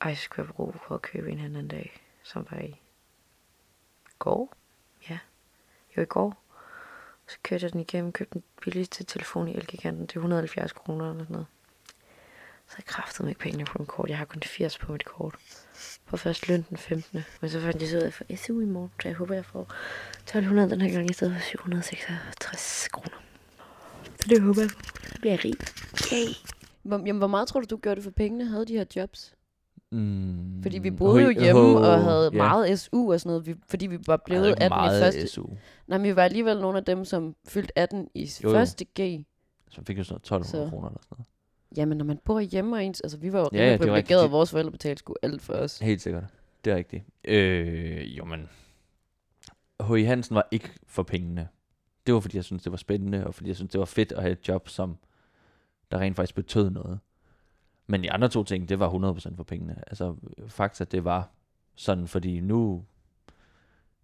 Ej, 0.01 0.15
så 0.15 0.21
skulle 0.21 0.45
jeg 0.45 0.55
bruge 0.55 0.73
for 0.87 0.95
at 0.95 1.01
købe 1.01 1.31
en 1.31 1.39
anden 1.39 1.67
dag, 1.67 2.01
som 2.23 2.47
var 2.51 2.59
i 2.59 2.81
går. 4.19 4.53
Ja, 5.09 5.19
jo 5.97 6.01
i 6.01 6.05
går. 6.05 6.43
Så 7.27 7.37
kørte 7.43 7.63
jeg 7.63 7.73
den 7.73 7.81
igennem, 7.81 8.11
købte 8.11 8.33
den 8.33 8.43
billigste 8.61 9.03
telefon 9.03 9.47
i 9.47 9.55
Elgiganten 9.55 10.07
til 10.07 10.17
170 10.17 10.71
kroner 10.71 11.11
eller 11.11 11.23
sådan 11.23 11.33
noget. 11.33 11.47
Så 12.67 12.75
jeg 12.77 12.85
kræftede 12.85 13.23
mig 13.23 13.29
ikke 13.29 13.41
pengene 13.41 13.65
på 13.65 13.77
mit 13.79 13.87
kort. 13.87 14.09
Jeg 14.09 14.17
har 14.17 14.25
kun 14.25 14.41
80 14.41 14.77
på 14.77 14.91
mit 14.91 15.05
kort. 15.05 15.35
På 16.05 16.17
først 16.17 16.47
løn 16.47 16.65
den 16.69 16.77
15. 16.77 17.23
Men 17.41 17.49
så 17.49 17.61
fandt 17.61 17.81
jeg 17.81 17.89
så 17.89 17.97
ud 17.97 18.01
af, 18.01 18.07
at 18.07 18.23
jeg 18.29 18.39
får 18.39 18.45
SU 18.45 18.59
i 18.59 18.65
morgen. 18.65 18.91
Så 19.01 19.07
jeg 19.07 19.17
håber, 19.17 19.33
jeg 19.33 19.45
får 19.45 19.67
1200 20.13 20.69
den 20.69 20.81
her 20.81 20.91
gang 20.91 21.09
i 21.09 21.13
stedet 21.13 21.33
for 21.33 21.41
766 21.41 22.87
kroner. 22.87 23.17
Så 24.19 24.27
det 24.29 24.41
håber 24.41 24.61
jeg. 24.61 24.69
Så 25.03 25.19
bliver 25.19 25.33
jeg 25.33 25.45
rig. 25.45 25.55
Yay. 26.13 26.33
Hvor, 26.83 26.97
jamen, 27.05 27.17
hvor 27.17 27.27
meget 27.27 27.47
tror 27.47 27.59
du, 27.59 27.65
du 27.69 27.77
gjorde 27.77 27.95
det 27.95 28.03
for 28.03 28.11
pengene? 28.11 28.45
Havde 28.45 28.65
de 28.65 28.73
her 28.73 28.85
jobs? 28.95 29.35
Mm, 29.91 30.61
Fordi 30.63 30.79
vi 30.79 30.91
boede 30.91 31.23
jo 31.23 31.29
hjemme 31.41 31.61
hå- 31.61 31.77
og 31.77 32.03
havde 32.03 32.29
ja. 32.33 32.37
meget 32.37 32.79
SU 32.79 33.13
og 33.13 33.19
sådan 33.19 33.29
noget, 33.29 33.45
vi, 33.47 33.55
fordi 33.67 33.87
vi 33.87 33.97
var 34.07 34.17
blevet 34.25 34.43
det 34.43 34.51
er 34.51 34.65
18 34.65 34.69
meget 34.69 34.99
i 34.99 35.03
første... 35.03 35.27
SU. 35.27 35.45
Nej, 35.87 35.97
men 35.97 36.07
vi 36.07 36.15
var 36.15 36.23
alligevel 36.23 36.59
nogle 36.61 36.77
af 36.77 36.85
dem, 36.85 37.05
som 37.05 37.35
fyldte 37.47 37.77
18 37.79 38.07
i 38.15 38.31
Jo, 38.43 38.49
jo. 38.49 38.55
første 38.55 38.85
G. 38.99 39.25
Så 39.69 39.81
fik 39.87 39.97
jeg 39.97 40.05
sådan 40.05 40.13
noget 40.13 40.43
1200 40.43 40.65
Så. 40.65 40.69
kroner 40.69 40.87
eller 40.87 40.99
sådan 41.01 41.15
noget. 41.17 41.27
Jamen, 41.77 41.97
når 41.97 42.05
man 42.05 42.19
bor 42.25 42.39
hjemme 42.39 42.75
og 42.75 42.83
ens... 42.83 43.01
Altså, 43.01 43.17
vi 43.17 43.33
var 43.33 43.39
jo 43.39 43.49
Ja, 43.53 43.57
ja, 43.65 43.73
er 43.73 44.01
De- 44.01 44.23
og 44.23 44.31
vores 44.31 44.51
forældre 44.51 44.71
betalte 44.71 44.99
sgu 44.99 45.13
alt 45.23 45.41
for 45.41 45.53
os. 45.53 45.79
Helt 45.79 46.01
sikkert. 46.01 46.23
Det 46.65 46.73
er 46.73 46.77
rigtigt. 46.77 47.03
Øh, 47.25 48.17
jo, 48.17 48.25
men... 48.25 48.49
H.I. 49.89 50.03
Hansen 50.03 50.35
var 50.35 50.47
ikke 50.51 50.69
for 50.87 51.03
pengene. 51.03 51.47
Det 52.07 52.13
var, 52.13 52.19
fordi 52.19 52.37
jeg 52.37 52.43
synes 52.43 52.63
det 52.63 52.71
var 52.71 52.77
spændende, 52.77 53.27
og 53.27 53.33
fordi 53.35 53.47
jeg 53.49 53.55
synes 53.55 53.71
det 53.71 53.79
var 53.79 53.85
fedt 53.85 54.11
at 54.11 54.21
have 54.21 54.31
et 54.31 54.47
job, 54.47 54.69
som 54.69 54.97
der 55.93 55.99
rent 55.99 56.15
faktisk 56.15 56.35
betød 56.35 56.69
noget. 56.69 56.99
Men 57.87 58.03
de 58.03 58.11
andre 58.11 58.29
to 58.29 58.43
ting, 58.43 58.69
det 58.69 58.79
var 58.79 59.13
100% 59.29 59.35
for 59.35 59.43
pengene. 59.43 59.83
Altså, 59.87 60.15
faktisk, 60.47 60.91
det 60.91 61.03
var 61.03 61.29
sådan, 61.75 62.07
fordi 62.07 62.39
nu 62.39 62.85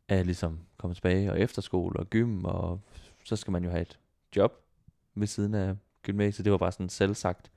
er 0.08 0.16
jeg 0.16 0.26
ligesom 0.26 0.60
kommet 0.78 0.98
tilbage, 0.98 1.32
og 1.32 1.40
efterskole 1.40 2.00
og 2.00 2.10
gym, 2.10 2.46
og 2.46 2.82
så 3.26 3.36
skal 3.36 3.52
man 3.52 3.64
jo 3.64 3.70
have 3.70 3.82
et 3.82 4.00
job 4.36 4.54
ved 5.16 5.28
siden 5.28 5.54
af 5.54 5.76
gymnasiet. 6.04 6.46
Det 6.46 6.52
var 6.52 6.58
bare 6.58 6.72
sådan 6.72 6.90
selvsagt. 6.90 7.52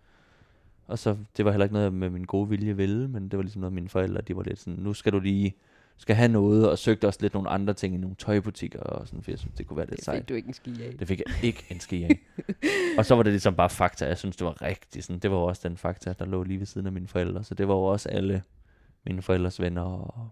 Og 0.87 0.99
så, 0.99 1.17
det 1.37 1.45
var 1.45 1.51
heller 1.51 1.65
ikke 1.65 1.75
noget, 1.75 1.93
med 1.93 2.11
min 2.11 2.25
gode 2.25 2.49
vilje 2.49 2.77
ville, 2.77 3.09
men 3.09 3.29
det 3.29 3.37
var 3.37 3.43
ligesom 3.43 3.61
noget, 3.61 3.73
mine 3.73 3.89
forældre, 3.89 4.21
de 4.21 4.37
var 4.37 4.43
lidt 4.43 4.59
sådan, 4.59 4.79
nu 4.83 4.95
skal 4.95 5.13
du 5.13 5.19
lige, 5.19 5.55
skal 5.97 6.17
have 6.17 6.29
noget, 6.29 6.71
og 6.71 6.79
søgte 6.79 7.07
også 7.07 7.19
lidt 7.23 7.35
nogle 7.35 7.49
andre 7.49 7.75
ting 7.75 7.95
i 7.95 7.99
nogle 7.99 8.17
tøjbutikker, 8.17 8.81
og 8.81 9.09
sådan, 9.09 9.23
for 9.23 9.31
jeg 9.31 9.39
synes, 9.39 9.55
det 9.55 9.67
kunne 9.67 9.77
være 9.77 9.87
lidt 9.87 9.97
Det 9.97 10.05
sejt. 10.05 10.17
fik 10.19 10.29
du 10.29 10.35
ikke 10.35 10.49
en 10.49 10.55
ski 10.55 10.83
af. 10.85 10.95
Det 10.99 11.09
fik 11.09 11.19
jeg 11.27 11.45
ikke 11.45 11.65
en 11.71 11.81
ski 11.81 12.05
af. 12.05 12.19
og 12.99 13.07
så 13.07 13.15
var 13.15 13.23
det 13.23 13.33
ligesom 13.33 13.55
bare 13.55 13.71
fakta. 13.71 14.07
Jeg 14.07 14.19
synes, 14.19 14.37
det 14.37 14.45
var 14.45 14.63
rigtigt. 14.63 15.05
Sådan, 15.05 15.19
det 15.21 15.31
var 15.31 15.37
jo 15.37 15.45
også 15.45 15.69
den 15.69 15.77
fakta, 15.77 16.15
der 16.19 16.25
lå 16.25 16.43
lige 16.43 16.59
ved 16.59 16.67
siden 16.67 16.87
af 16.87 16.93
mine 16.93 17.09
forældre. 17.09 17.45
Så 17.45 17.55
det 17.55 17.69
var 17.69 17.75
jo 17.75 17.83
også 17.83 18.09
alle 18.09 18.43
mine 19.07 19.23
forældres 19.23 19.61
venner 19.61 19.83
og 19.83 20.29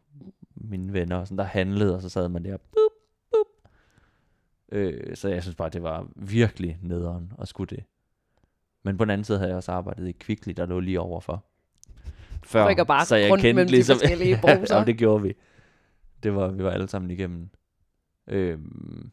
mine 0.54 0.92
venner, 0.92 1.16
og 1.16 1.26
sådan, 1.26 1.38
der 1.38 1.44
handlede, 1.44 1.96
og 1.96 2.02
så 2.02 2.08
sad 2.08 2.28
man 2.28 2.44
der. 2.44 2.56
Boop, 2.56 2.92
boop. 3.30 3.70
Øh, 4.72 5.16
så 5.16 5.28
jeg 5.28 5.42
synes 5.42 5.56
bare, 5.56 5.68
det 5.68 5.82
var 5.82 6.06
virkelig 6.16 6.78
nederen 6.82 7.32
at 7.40 7.48
skulle 7.48 7.76
det. 7.76 7.84
Men 8.82 8.96
på 8.96 9.04
den 9.04 9.10
anden 9.10 9.24
side 9.24 9.38
havde 9.38 9.48
jeg 9.48 9.56
også 9.56 9.72
arbejdet 9.72 10.08
i 10.08 10.12
Kvickly, 10.12 10.52
der 10.56 10.66
lå 10.66 10.80
lige 10.80 11.00
overfor. 11.00 11.44
Før, 12.44 12.64
så 13.04 13.16
jeg 13.16 13.28
kendte 13.30 13.52
mellem 13.52 13.66
de 13.66 13.72
ligesom, 13.72 13.98
forskellige 13.98 14.40
ja, 14.70 14.84
det 14.84 14.96
gjorde 14.96 15.22
vi. 15.22 15.34
Det 16.22 16.34
var, 16.34 16.48
vi 16.48 16.64
var 16.64 16.70
alle 16.70 16.88
sammen 16.88 17.10
igennem. 17.10 17.48
Øhm, 18.26 19.10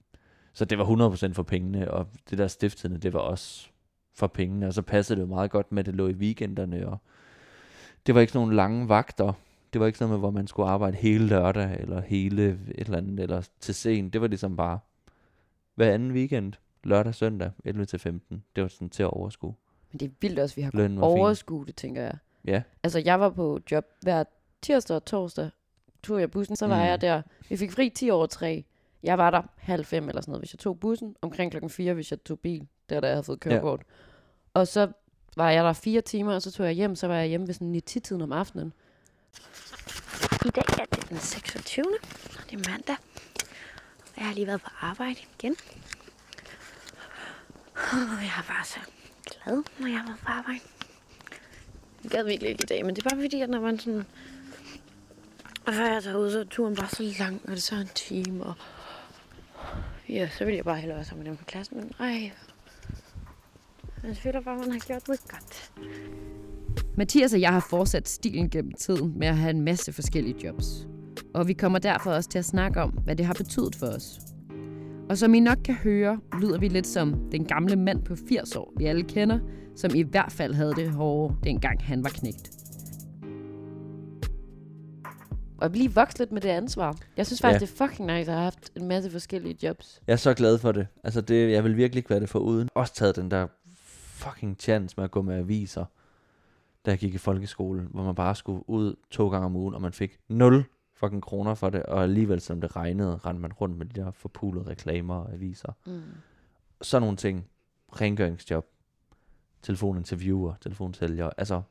så 0.54 0.65
det 0.65 0.78
var 0.78 0.86
100% 1.30 1.34
for 1.34 1.43
pengene, 1.43 1.91
og 1.91 2.08
det 2.30 2.38
der 2.38 2.48
stiftende, 2.48 2.98
det 2.98 3.13
var 3.13 3.20
også 3.20 3.70
for 4.15 4.28
pengene, 4.28 4.67
og 4.67 4.74
så 4.74 4.82
passede 4.82 5.20
det 5.20 5.28
jo 5.28 5.28
meget 5.30 5.52
godt 5.52 5.72
med, 5.72 5.80
at 5.80 5.86
det 5.86 5.96
lå 5.96 6.08
i 6.08 6.13
weekenderne, 6.13 6.88
og 6.88 6.98
det 8.06 8.15
var 8.15 8.22
ikke 8.22 8.34
sådan 8.34 8.41
nogle 8.41 8.56
lange 8.56 8.89
vagter. 8.89 9.34
Det 9.74 9.82
var 9.82 9.88
ikke 9.88 9.98
sådan 9.98 10.10
noget 10.10 10.20
med, 10.20 10.30
hvor 10.30 10.39
man 10.39 10.48
skulle 10.48 10.70
arbejde 10.70 10.98
hele 10.98 11.28
lørdag, 11.28 11.78
eller 11.80 12.02
hele 12.02 12.43
et 12.50 12.60
eller 12.76 12.98
andet, 12.98 13.20
eller 13.20 13.48
til 13.60 13.76
sen. 13.76 14.10
Det 14.10 14.22
var 14.22 14.28
ligesom 14.28 14.56
bare 14.56 14.80
hver 15.76 15.93
anden 15.93 16.12
weekend, 16.12 16.54
lørdag, 16.84 17.15
søndag, 17.15 17.52
11 17.65 17.86
til 17.86 18.00
15. 18.00 18.43
Det 18.56 18.62
var 18.63 18.67
sådan 18.67 18.89
til 18.89 19.04
at 19.04 19.10
overskue. 19.10 19.54
Men 19.91 20.00
det 20.00 20.06
er 20.06 20.10
vildt 20.22 20.39
også, 20.39 20.54
at 20.54 20.58
vi 20.58 20.62
har 20.62 20.72
kunnet 20.72 20.89
fin. 20.89 20.98
overskue 21.00 21.65
det, 21.65 21.76
tænker 21.76 22.02
jeg. 22.02 22.17
Ja, 22.46 22.62
Altså, 22.84 23.00
jeg 23.06 23.20
var 23.20 23.30
på 23.30 23.60
job 23.72 23.86
hver 24.02 24.24
tirsdag 24.62 24.96
og 24.96 25.06
torsdag. 25.06 25.50
Tog 26.08 26.20
jeg 26.20 26.32
bussen, 26.32 26.56
så 26.56 26.67
var 26.67 26.76
Mm. 26.76 26.82
jeg 26.86 27.02
der. 27.02 27.22
Vi 27.50 27.58
fik 27.58 27.72
fri 27.72 27.89
10 27.89 28.10
over 28.10 28.26
3. 28.26 28.65
Jeg 29.04 29.17
var 29.17 29.30
der 29.32 29.41
halv 29.58 29.86
fem 29.86 30.10
eller 30.10 30.22
sådan 30.22 30.32
noget, 30.32 30.41
hvis 30.41 30.54
jeg 30.54 30.60
tog 30.60 30.80
bussen. 30.80 31.15
Omkring 31.22 31.52
klokken 31.52 31.70
4, 31.70 31.93
hvis 31.93 32.12
jeg 32.12 32.24
tog 32.24 32.39
bil. 32.39 32.67
Der, 32.89 33.00
da 33.00 33.08
jeg 33.08 33.15
havde 33.15 33.24
fået 33.24 33.39
kørekort. 33.39 33.80
Ja. 33.80 33.84
Og 34.60 34.67
så 34.67 34.91
var 35.38 35.50
jeg 35.52 35.63
der 35.63 35.74
fire 35.74 36.02
timer, 36.02 36.34
og 36.34 36.41
så 36.41 36.52
tog 36.52 36.65
jeg 36.65 36.74
hjem. 36.74 36.96
Så 36.96 37.08
var 37.08 37.15
jeg 37.15 37.28
hjemme 37.28 37.48
ved 37.48 37.54
sådan 37.54 37.76
9-10-tiden 37.76 38.22
om 38.22 38.32
aftenen. 38.32 38.74
I 40.46 40.50
dag 40.50 40.63
er 40.80 40.86
det 40.96 41.10
den 41.10 41.17
26. 41.17 41.86
og 42.39 42.50
det 42.52 42.65
er 42.65 42.72
mandag. 42.72 42.96
Jeg 44.17 44.26
har 44.26 44.34
lige 44.34 44.48
været 44.48 44.62
på 44.62 44.70
arbejde 44.82 45.20
igen. 45.39 45.56
Jeg 47.93 48.34
er 48.38 48.46
bare 48.48 48.65
så 48.65 48.80
glad, 49.26 49.63
når 49.80 49.88
jeg 49.88 49.98
har 50.00 50.06
været 50.08 50.20
på 50.20 50.32
arbejde. 50.32 50.60
Jeg 52.04 52.12
gad 52.12 52.24
virkelig 52.24 52.50
ikke 52.50 52.63
i 52.63 52.65
dag, 52.65 52.86
men 52.86 52.96
det 52.96 53.06
er 53.06 53.10
bare 53.10 53.22
fordi, 53.22 53.41
at 53.41 53.50
når 53.50 53.60
man 53.62 53.80
sådan... 53.80 54.06
Og 55.67 55.73
før 55.73 55.93
jeg 55.93 56.03
tager 56.03 56.17
ud, 56.17 56.32
så 56.32 56.45
turen 56.49 56.75
bare 56.75 56.89
så 56.89 57.15
lang, 57.19 57.41
og 57.43 57.49
det 57.49 57.58
er 57.58 57.62
så 57.62 57.75
en 57.75 57.89
time, 57.95 58.43
og... 58.43 58.53
Ja, 60.10 60.30
så 60.38 60.45
vil 60.45 60.56
jeg 60.56 60.63
bare 60.63 60.77
hellere 60.77 60.95
være 60.95 61.06
sammen 61.06 61.23
med 61.23 61.32
dem 61.32 61.38
på 61.38 61.45
klassen, 61.45 61.77
men 61.77 61.91
ej... 61.99 62.32
Jeg 64.03 64.17
føler 64.17 64.41
bare, 64.41 64.56
at 64.56 64.60
man 64.60 64.71
har 64.71 64.80
gjort 64.80 65.08
noget 65.08 65.21
godt. 65.30 65.71
Mathias 66.97 67.34
og 67.34 67.41
jeg 67.41 67.53
har 67.53 67.65
fortsat 67.69 68.10
stilen 68.10 68.49
gennem 68.49 68.71
tiden 68.71 69.19
med 69.19 69.27
at 69.27 69.38
have 69.38 69.49
en 69.49 69.62
masse 69.62 69.93
forskellige 69.93 70.45
jobs. 70.45 70.88
Og 71.34 71.47
vi 71.47 71.53
kommer 71.53 71.80
derfor 71.80 72.12
også 72.12 72.30
til 72.30 72.39
at 72.39 72.45
snakke 72.45 72.82
om, 72.82 72.89
hvad 72.89 73.15
det 73.15 73.25
har 73.25 73.34
betydet 73.34 73.75
for 73.75 73.88
os. 73.88 74.19
Og 75.10 75.17
som 75.17 75.34
I 75.34 75.39
nok 75.39 75.58
kan 75.65 75.75
høre, 75.75 76.19
lyder 76.41 76.60
vi 76.60 76.67
lidt 76.67 76.88
som 76.88 77.30
den 77.32 77.45
gamle 77.45 77.75
mand 77.75 78.03
på 78.03 78.15
80 78.30 78.56
år, 78.56 78.73
vi 78.77 78.86
alle 78.86 79.03
kender, 79.03 79.39
som 79.75 79.95
i 79.95 80.01
hvert 80.01 80.32
fald 80.32 80.53
havde 80.53 80.73
det 80.73 80.91
hårde, 80.91 81.36
dengang 81.43 81.84
han 81.84 82.03
var 82.03 82.10
knægt. 82.10 82.66
Og 85.58 85.70
lige 85.70 85.93
vokset 85.93 86.20
lidt 86.20 86.32
med 86.32 86.41
det 86.41 86.50
ansvar. 86.50 86.98
Jeg 87.17 87.26
synes 87.28 87.41
faktisk, 87.41 87.62
Ja. 87.62 87.65
det 87.65 87.82
er 87.82 87.88
fucking 87.88 88.06
nice 88.17 88.32
at 88.32 88.38
have 88.38 88.43
haft 88.43 88.72
en 88.76 88.88
masse 88.88 89.12
forskellige 89.12 89.58
jobs. 89.67 90.02
Jeg 90.08 90.13
er 90.13 90.17
så 90.17 90.34
glad 90.34 90.58
for 90.58 90.72
det. 90.72 90.88
Altså, 91.04 91.22
det, 91.22 91.52
jeg 91.52 91.63
vil 91.63 91.78
virkelig 91.78 92.00
ikke 92.00 92.10
være 92.10 92.20
det 92.20 92.30
for 92.30 92.39
uden. 92.39 92.70
Også 92.76 92.93
taget 92.93 93.15
den 93.15 93.32
der 93.32 93.48
fucking 93.65 94.58
chance 94.60 94.93
med 94.98 95.04
at 95.04 95.12
gå 95.12 95.22
med 95.22 95.36
aviser, 95.36 95.86
da 96.86 96.91
jeg 96.91 97.00
gik 97.00 97.13
i 97.13 97.17
folkeskole, 97.17 97.82
hvor 97.82 98.04
man 98.04 98.15
bare 98.15 98.36
skulle 98.36 98.70
ud 98.70 98.96
to 99.12 99.30
gange 99.30 99.46
om 99.46 99.56
ugen, 99.56 99.76
og 99.76 99.82
man 99.82 99.93
fik 99.93 100.17
0 100.28 100.65
fucking 100.93 101.22
kroner 101.24 101.54
for 101.56 101.70
det, 101.70 101.84
og 101.84 102.04
alligevel, 102.04 102.41
selvom 102.41 102.62
det 102.62 102.76
regnede, 102.76 103.15
rendte 103.17 103.41
man 103.41 103.54
rundt 103.54 103.78
med 103.78 103.86
de 103.86 104.02
der 104.02 104.12
forpulede 104.12 104.65
reklamer 104.70 105.15
og 105.15 105.34
aviser. 105.34 105.72
Mm. 105.86 106.02
Sådan 106.82 107.02
nogle 107.02 107.17
ting. 107.17 107.46
Rengøringsjob. 108.02 108.65
Telefoninterviewer, 109.62 110.54
telefonsælger. 110.62 111.30
Altså, 111.38 111.62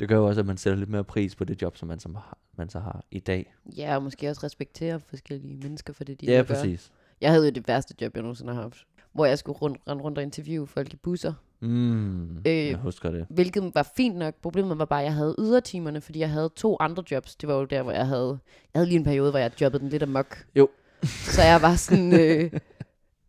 det 0.00 0.08
gør 0.08 0.16
jo 0.16 0.26
også, 0.26 0.40
at 0.40 0.46
man 0.46 0.56
sætter 0.56 0.78
lidt 0.78 0.90
mere 0.90 1.04
pris 1.04 1.34
på 1.34 1.44
det 1.44 1.62
job, 1.62 1.76
som 1.76 1.88
man, 1.88 1.98
som 1.98 2.14
har, 2.14 2.38
man 2.56 2.68
så 2.68 2.78
har 2.78 3.04
i 3.10 3.18
dag. 3.18 3.54
Ja, 3.76 3.96
og 3.96 4.02
måske 4.02 4.30
også 4.30 4.40
respektere 4.44 5.00
forskellige 5.00 5.56
mennesker 5.56 5.92
for 5.92 6.04
det, 6.04 6.20
de 6.20 6.26
Ja, 6.26 6.32
gør. 6.32 6.42
præcis. 6.42 6.90
Jeg 7.20 7.30
havde 7.30 7.44
jo 7.46 7.50
det 7.52 7.68
værste 7.68 7.94
job, 8.00 8.14
jeg 8.14 8.22
nogensinde 8.22 8.54
har 8.54 8.62
haft. 8.62 8.84
Hvor 9.12 9.24
jeg 9.26 9.38
skulle 9.38 9.58
rundt, 9.58 9.78
rende 9.88 10.02
rundt 10.04 10.18
og 10.18 10.24
interviewe 10.24 10.66
folk 10.66 10.92
i 10.92 10.96
busser. 10.96 11.32
Mm, 11.60 12.36
Øh, 12.38 12.44
jeg 12.46 12.76
husker 12.76 13.10
det. 13.10 13.26
Hvilket 13.30 13.74
var 13.74 13.90
fint 13.96 14.16
nok. 14.16 14.34
Problemet 14.42 14.78
var 14.78 14.84
bare, 14.84 15.00
at 15.00 15.04
jeg 15.04 15.14
havde 15.14 15.34
ydertimerne, 15.38 16.00
fordi 16.00 16.18
jeg 16.18 16.30
havde 16.30 16.50
to 16.56 16.76
andre 16.80 17.04
jobs. 17.10 17.36
Det 17.36 17.48
var 17.48 17.54
jo 17.54 17.64
der, 17.64 17.82
hvor 17.82 17.92
jeg 17.92 18.06
havde... 18.06 18.38
Jeg 18.74 18.80
havde 18.80 18.86
lige 18.86 18.98
en 18.98 19.04
periode, 19.04 19.30
hvor 19.30 19.38
jeg 19.38 19.50
jobbede 19.60 19.82
den 19.82 19.88
lidt 19.88 20.02
amok. 20.02 20.44
Jo. 20.56 20.68
Så 21.34 21.42
jeg 21.42 21.62
var 21.62 21.74
sådan... 21.74 22.20
Øh, 22.20 22.50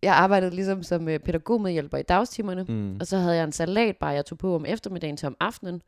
jeg 0.04 0.14
arbejdede 0.16 0.56
ligesom 0.56 0.84
som 0.84 1.08
øh, 1.10 1.20
pædagogmedhjælper 1.20 1.98
i 1.98 2.04
dagstimerne. 2.04 2.64
Mm. 2.64 2.98
Og 3.00 3.08
så 3.08 3.18
havde 3.18 3.36
jeg 3.36 3.44
en 3.44 3.52
salatbar, 3.52 4.12
jeg 4.12 4.26
tog 4.26 4.38
på 4.38 4.56
om 4.56 4.66
eftermiddagen 4.66 5.18
til 5.18 5.26
om 5.28 5.38
aftenen. 5.40 5.82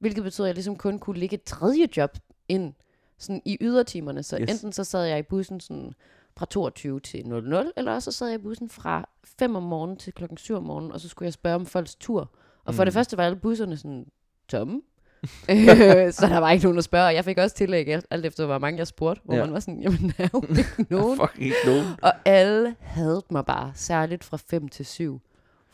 Hvilket 0.00 0.24
betød, 0.24 0.44
at 0.44 0.48
jeg 0.48 0.54
ligesom 0.54 0.76
kun 0.76 0.98
kunne 0.98 1.18
ligge 1.18 1.34
et 1.34 1.42
tredje 1.42 1.88
job 1.96 2.10
ind 2.48 2.72
sådan 3.18 3.42
i 3.44 3.56
ydertimerne. 3.60 4.22
Så 4.22 4.38
Yes. 4.40 4.50
enten 4.50 4.72
så 4.72 4.84
sad 4.84 5.04
jeg 5.04 5.18
i 5.18 5.22
bussen 5.22 5.60
sådan 5.60 5.92
fra 6.36 6.46
22 6.46 7.00
til 7.00 7.26
00, 7.28 7.72
eller 7.76 7.92
også 7.92 8.10
så 8.10 8.18
sad 8.18 8.28
jeg 8.28 8.40
i 8.40 8.42
bussen 8.42 8.68
fra 8.68 9.08
5 9.24 9.56
om 9.56 9.62
morgenen 9.62 9.96
til 9.96 10.12
klokken 10.12 10.36
7 10.38 10.54
om 10.56 10.62
morgenen, 10.62 10.92
og 10.92 11.00
så 11.00 11.08
skulle 11.08 11.26
jeg 11.26 11.32
spørge 11.32 11.54
om 11.56 11.66
folks 11.66 11.94
tur. 11.94 12.30
Og 12.64 12.74
for 12.74 12.82
Mm. 12.82 12.86
det 12.86 12.94
første 12.94 13.16
var 13.16 13.24
alle 13.24 13.36
busserne 13.38 13.76
sådan 13.76 14.06
tomme, 14.48 14.82
så 16.18 16.26
der 16.30 16.38
var 16.38 16.50
ikke 16.50 16.64
nogen 16.64 16.78
at 16.78 16.84
spørge. 16.84 17.06
Og 17.06 17.14
Jeg 17.14 17.24
fik 17.24 17.38
også 17.38 17.56
tillæg, 17.56 17.88
alt 18.10 18.26
efter 18.26 18.46
hvor 18.46 18.58
mange 18.58 18.78
jeg 18.78 18.86
spurgte, 18.86 19.22
hvor 19.24 19.34
ja. 19.34 19.40
man 19.44 19.52
var 19.52 19.60
sådan, 19.60 19.80
jamen 19.82 20.14
der 20.18 20.24
er 20.24 20.28
jo 20.34 20.42
ikke 20.58 20.86
nogen. 20.94 21.16
Fuck 21.18 21.38
ikke 21.38 21.56
nogen. 21.66 21.86
Og 22.02 22.12
alle 22.24 22.76
havde 22.80 23.22
mig 23.30 23.46
bare, 23.46 23.72
særligt 23.74 24.24
fra 24.24 24.36
5 24.36 24.68
til 24.68 24.86
7. 24.86 25.20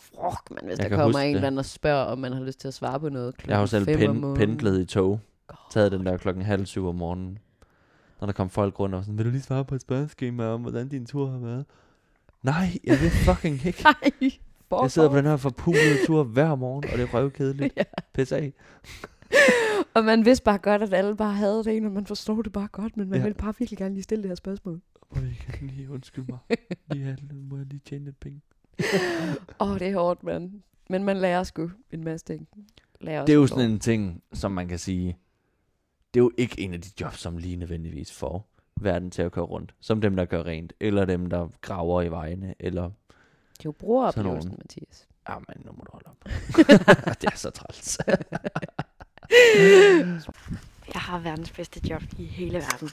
Fuck, 0.06 0.50
men 0.50 0.58
hvis 0.64 0.78
Jeg 0.78 0.90
der 0.90 0.96
kommer 0.96 1.18
en 1.18 1.26
det. 1.28 1.34
eller 1.34 1.46
anden 1.46 1.58
og 1.58 1.64
spørger, 1.64 2.04
om 2.04 2.18
man 2.18 2.32
har 2.32 2.40
lyst 2.44 2.60
til 2.60 2.68
at 2.68 2.74
svare 2.74 3.00
på 3.00 3.08
noget 3.08 3.36
klokken 3.36 3.50
Jeg 3.50 3.56
har 3.56 3.62
jo 3.62 3.66
selv 3.66 3.84
pen, 3.84 4.34
pendlet 4.34 4.80
i 4.80 4.84
tog. 4.84 5.20
Taget 5.70 5.92
den 5.92 6.06
der 6.06 6.16
klokken 6.16 6.44
halv 6.44 6.66
syv 6.66 6.88
om 6.88 6.94
morgenen. 6.94 7.38
Når 8.20 8.26
der 8.26 8.32
kom 8.32 8.50
folk 8.50 8.80
rundt 8.80 8.94
og 8.94 9.04
sådan, 9.04 9.18
vil 9.18 9.26
du 9.26 9.30
lige 9.30 9.42
svare 9.42 9.64
på 9.64 9.74
et 9.74 9.80
spørgeskema 9.80 10.44
om, 10.44 10.60
hvordan 10.60 10.88
din 10.88 11.06
tur 11.06 11.30
har 11.30 11.38
været? 11.38 11.64
Nej, 12.42 12.78
jeg 12.84 12.98
vil 13.02 13.10
fucking 13.10 13.66
ikke. 13.66 13.82
Nej, 13.82 14.32
Jeg 14.82 14.90
sidder 14.90 15.08
på 15.10 15.16
den 15.16 15.24
her 15.24 15.36
forpulede 15.36 16.06
tur 16.06 16.24
hver 16.24 16.54
morgen, 16.54 16.84
og 16.84 16.98
det 16.98 17.00
er 17.02 17.14
røvkedeligt. 17.14 17.74
Ja. 17.78 17.82
Pis 18.14 18.32
af. 18.32 18.52
Og 19.94 20.04
man 20.04 20.24
vidste 20.24 20.44
bare 20.44 20.58
godt, 20.58 20.82
at 20.82 20.94
alle 20.94 21.16
bare 21.16 21.32
havde 21.34 21.64
det 21.64 21.76
ene, 21.76 21.86
og 21.88 21.92
man 21.92 22.06
forstod 22.06 22.42
det 22.42 22.52
bare 22.52 22.68
godt, 22.72 22.96
men 22.96 23.08
man 23.08 23.18
Ja. 23.18 23.22
ville 23.24 23.34
bare 23.34 23.54
virkelig 23.58 23.78
gerne 23.78 23.94
lige 23.94 24.02
stille 24.02 24.22
det 24.22 24.30
her 24.30 24.34
spørgsmål. 24.34 24.80
Må 25.14 25.20
jeg 25.20 25.62
lige 25.62 25.90
undskylde 25.90 26.26
mig? 26.28 26.38
Lige 26.90 27.04
handle, 27.04 27.34
må 27.50 27.56
jeg 27.56 27.66
lige 27.66 27.80
tjene 27.84 28.04
lidt 28.04 28.20
penge? 28.20 28.40
Åh, 29.60 29.70
oh, 29.70 29.78
det 29.78 29.88
er 29.88 29.94
hårdt, 29.94 30.22
mand. 30.22 30.52
Men 30.90 31.04
man 31.04 31.16
lærer 31.16 31.42
sgu 31.42 31.70
en 31.90 32.04
masse 32.04 32.26
ting. 32.26 32.48
Lærer 33.00 33.24
Det 33.26 33.32
er 33.32 33.36
jo 33.36 33.46
sådan 33.46 33.70
en 33.70 33.78
ting, 33.78 34.22
som 34.32 34.52
man 34.52 34.68
kan 34.68 34.78
sige, 34.78 35.18
det 36.14 36.20
er 36.20 36.24
jo 36.24 36.30
ikke 36.36 36.60
en 36.60 36.74
af 36.74 36.80
de 36.80 36.88
jobs, 37.00 37.20
som 37.20 37.36
lige 37.36 37.56
nødvendigvis 37.56 38.12
får 38.12 38.48
verden 38.80 39.10
til 39.10 39.22
at 39.22 39.32
køre 39.32 39.44
rundt. 39.44 39.74
Som 39.80 40.00
dem, 40.00 40.16
der 40.16 40.24
gør 40.24 40.42
rent, 40.42 40.72
eller 40.80 41.04
dem, 41.04 41.26
der 41.26 41.48
graver 41.60 42.02
i 42.02 42.10
vejene, 42.10 42.54
eller, 42.58 42.82
Det 42.82 42.90
er 43.58 43.62
jo 43.64 43.72
brugeroplevelsen. 43.72 44.54
Mathias. 44.58 45.08
ah, 45.26 45.42
men 45.48 45.66
nu 45.66 45.72
må 45.72 45.84
du 45.84 45.90
holde 45.92 46.06
op. 46.06 46.24
det 47.20 47.24
er 47.32 47.36
så 47.36 47.50
træls. 47.50 47.98
Jeg 50.94 51.00
har 51.00 51.18
verdens 51.18 51.50
bedste 51.50 51.80
job 51.90 52.02
i 52.18 52.24
hele 52.24 52.58
verden. 52.58 52.88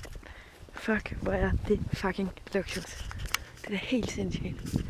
Fuck, 0.73 1.17
hvor 1.21 1.31
er 1.31 1.51
det 1.67 1.79
fucking 1.93 2.29
luksus. 2.53 3.09
Det 3.67 3.73
er 3.73 3.77
helt 3.77 4.11
sindssygt. 4.11 4.85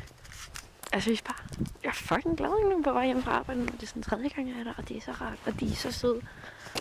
Altså, 0.93 1.09
jeg, 1.09 1.19
bare, 1.25 1.65
jeg 1.83 1.89
er 1.89 1.93
fucking 1.93 2.37
glad 2.37 2.69
nu 2.75 2.81
på 2.83 2.91
vej 2.93 3.05
hjem 3.05 3.23
fra 3.23 3.31
arbejde. 3.31 3.59
nu. 3.59 3.65
Det 3.65 3.83
er 3.83 3.87
sådan 3.87 4.03
tredje 4.03 4.29
gang, 4.29 4.49
jeg 4.49 4.59
er 4.59 4.63
der, 4.63 4.73
og 4.77 4.89
det 4.89 4.97
er 4.97 5.01
så 5.01 5.11
rart. 5.11 5.39
Og 5.45 5.59
de 5.59 5.71
er 5.71 5.75
så 5.75 5.91
søde. 5.91 6.21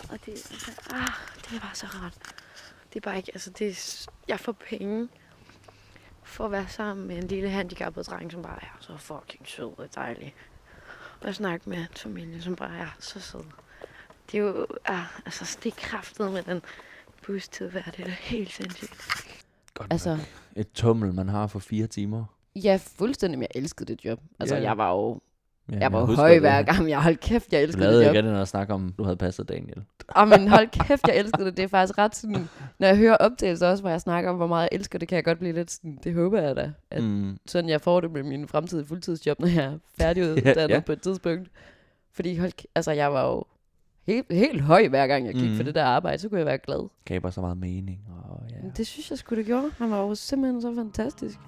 Og 0.09 0.19
det, 0.25 0.27
altså, 0.27 0.71
ah, 0.93 1.09
det 1.49 1.55
er 1.55 1.59
bare 1.59 1.75
så 1.75 1.85
rart. 1.85 2.13
Det 2.93 2.95
er 2.95 3.01
bare 3.01 3.17
ikke, 3.17 3.31
altså, 3.33 3.49
det 3.49 3.67
er, 3.69 4.07
jeg 4.27 4.39
får 4.39 4.51
penge 4.51 5.09
for 6.23 6.45
at 6.45 6.51
være 6.51 6.67
sammen 6.67 7.07
med 7.07 7.17
en 7.17 7.27
lille 7.27 7.49
handicappet 7.49 8.07
dreng, 8.07 8.31
som 8.31 8.41
bare 8.41 8.59
er 8.63 8.77
så 8.79 8.97
fucking 8.97 9.47
sød 9.47 9.79
og 9.79 9.95
dejlig. 9.95 10.35
Og 11.21 11.27
jeg 11.27 11.35
snakker 11.35 11.69
med 11.69 11.77
hans 11.77 12.01
familie, 12.01 12.41
som 12.41 12.55
bare 12.55 12.77
er 12.77 12.95
så 12.99 13.19
sød. 13.19 13.43
Det 14.31 14.37
er 14.37 14.41
jo, 14.43 14.67
ah, 14.85 15.05
altså, 15.25 15.57
det 15.63 15.71
er 15.71 15.75
kraftet 15.77 16.31
med 16.31 16.43
den 16.43 16.61
bustid 17.25 17.69
hver. 17.69 17.83
Det 17.83 17.99
er 18.07 18.09
helt 18.09 18.51
sindssygt. 18.51 18.95
Godt 19.73 19.93
Altså, 19.93 20.09
nok. 20.15 20.25
Et 20.55 20.71
tummel, 20.71 21.13
man 21.13 21.29
har 21.29 21.47
for 21.47 21.59
fire 21.59 21.87
timer. 21.87 22.25
Ja, 22.55 22.79
fuldstændig, 22.81 23.39
men 23.39 23.47
jeg 23.53 23.61
elskede 23.61 23.93
det 23.95 24.05
job. 24.05 24.19
Altså, 24.39 24.55
Ja, 24.55 24.61
jeg 24.61 24.77
var 24.77 24.91
jo 24.91 25.19
Ja, 25.71 25.77
jeg 25.79 25.91
var 25.91 25.99
jo 25.99 26.05
husker 26.05 26.21
høj 26.21 26.31
det. 26.31 26.39
hver 26.39 26.61
gang. 26.63 26.89
Jeg 26.89 27.01
holdt 27.03 27.19
kæft, 27.19 27.53
jeg 27.53 27.59
Du 27.59 27.63
elskede 27.63 27.83
lavede 27.83 27.97
det 27.99 28.03
ikke 28.03 28.09
job. 28.17 28.17
andet 28.17 28.31
end 28.31 28.41
at 28.41 28.47
snakke 28.47 28.73
om, 28.73 28.93
du 28.97 29.03
havde 29.03 29.15
passet 29.17 29.49
Daniel. 29.49 29.83
Og 30.07 30.27
men 30.27 30.47
hold 30.47 30.67
kæft, 30.87 31.07
jeg 31.07 31.17
elskede 31.17 31.45
det. 31.45 31.57
Det 31.57 31.63
er 31.63 31.67
faktisk 31.67 31.97
ret 31.97 32.15
sådan, 32.15 32.49
når 32.79 32.87
jeg 32.87 32.97
hører 32.97 33.15
optagelser 33.17 33.67
også, 33.67 33.83
hvor 33.83 33.89
jeg 33.89 34.01
snakker 34.01 34.29
om, 34.29 34.35
hvor 34.37 34.47
meget 34.47 34.61
jeg 34.61 34.69
elsker 34.79 34.99
det, 34.99 35.07
kan 35.07 35.15
jeg 35.15 35.23
godt 35.23 35.39
blive 35.39 35.53
lidt 35.53 35.71
sådan, 35.71 35.99
det 36.03 36.13
håber 36.13 36.41
jeg 36.41 36.55
da, 36.55 36.71
at 36.91 37.03
Mm. 37.03 37.37
sådan 37.45 37.69
jeg 37.69 37.81
får 37.81 38.01
det 38.01 38.11
med 38.11 38.23
min 38.23 38.47
fremtidige 38.47 38.85
fuldtidsjob, 38.87 39.39
når 39.39 39.47
jeg 39.47 39.63
er 39.63 39.77
færdiguddannet 39.99 40.45
Ja, 40.69 40.73
ja. 40.73 40.79
på 40.79 40.91
et 40.91 41.01
tidspunkt. 41.01 41.49
Fordi 42.13 42.37
hold, 42.37 42.51
kæ- 42.61 42.71
altså, 42.75 42.91
jeg 42.91 43.13
var 43.13 43.27
jo 43.29 43.43
helt, 44.07 44.31
helt 44.31 44.61
høj 44.61 44.87
hver 44.87 45.07
gang 45.07 45.25
jeg 45.25 45.33
gik 45.33 45.47
Mhm. 45.49 45.55
for 45.55 45.63
det 45.63 45.75
der 45.75 45.83
arbejde, 45.83 46.17
så 46.17 46.29
kunne 46.29 46.37
jeg 46.37 46.45
være 46.45 46.57
glad. 46.57 46.89
Gaber 47.05 47.29
så 47.29 47.41
meget 47.41 47.57
mening. 47.57 47.99
Og, 48.29 48.41
ja. 48.49 48.55
Det 48.77 48.87
synes 48.87 49.09
jeg 49.09 49.17
skulle 49.17 49.37
det 49.39 49.45
gjorde. 49.45 49.71
Han 49.77 49.91
var 49.91 49.99
jo 50.01 50.15
simpelthen 50.15 50.61
så 50.61 50.75
fantastisk. 50.75 51.39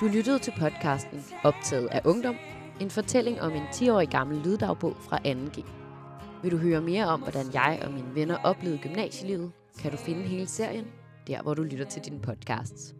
Du 0.00 0.06
lyttede 0.06 0.38
til 0.38 0.52
podcasten 0.58 1.24
Optaget 1.44 1.86
af 1.86 2.00
Ungdom. 2.04 2.36
En 2.80 2.90
fortælling 2.90 3.40
om 3.40 3.52
en 3.52 3.62
10-årig 3.62 4.08
gammel 4.08 4.38
lyddagbog 4.44 4.96
fra 4.96 5.18
2G. 5.26 5.64
Vil 6.42 6.52
du 6.52 6.56
høre 6.56 6.80
mere 6.80 7.06
om, 7.06 7.20
hvordan 7.20 7.46
jeg 7.52 7.80
og 7.84 7.92
mine 7.92 8.14
venner 8.14 8.36
oplevede 8.44 8.78
gymnasielivet, 8.78 9.52
kan 9.78 9.90
du 9.90 9.96
finde 9.96 10.22
hele 10.22 10.46
serien 10.46 10.86
der, 11.26 11.42
hvor 11.42 11.54
du 11.54 11.62
lytter 11.62 11.84
til 11.84 12.04
dine 12.04 12.20
podcasts. 12.20 12.95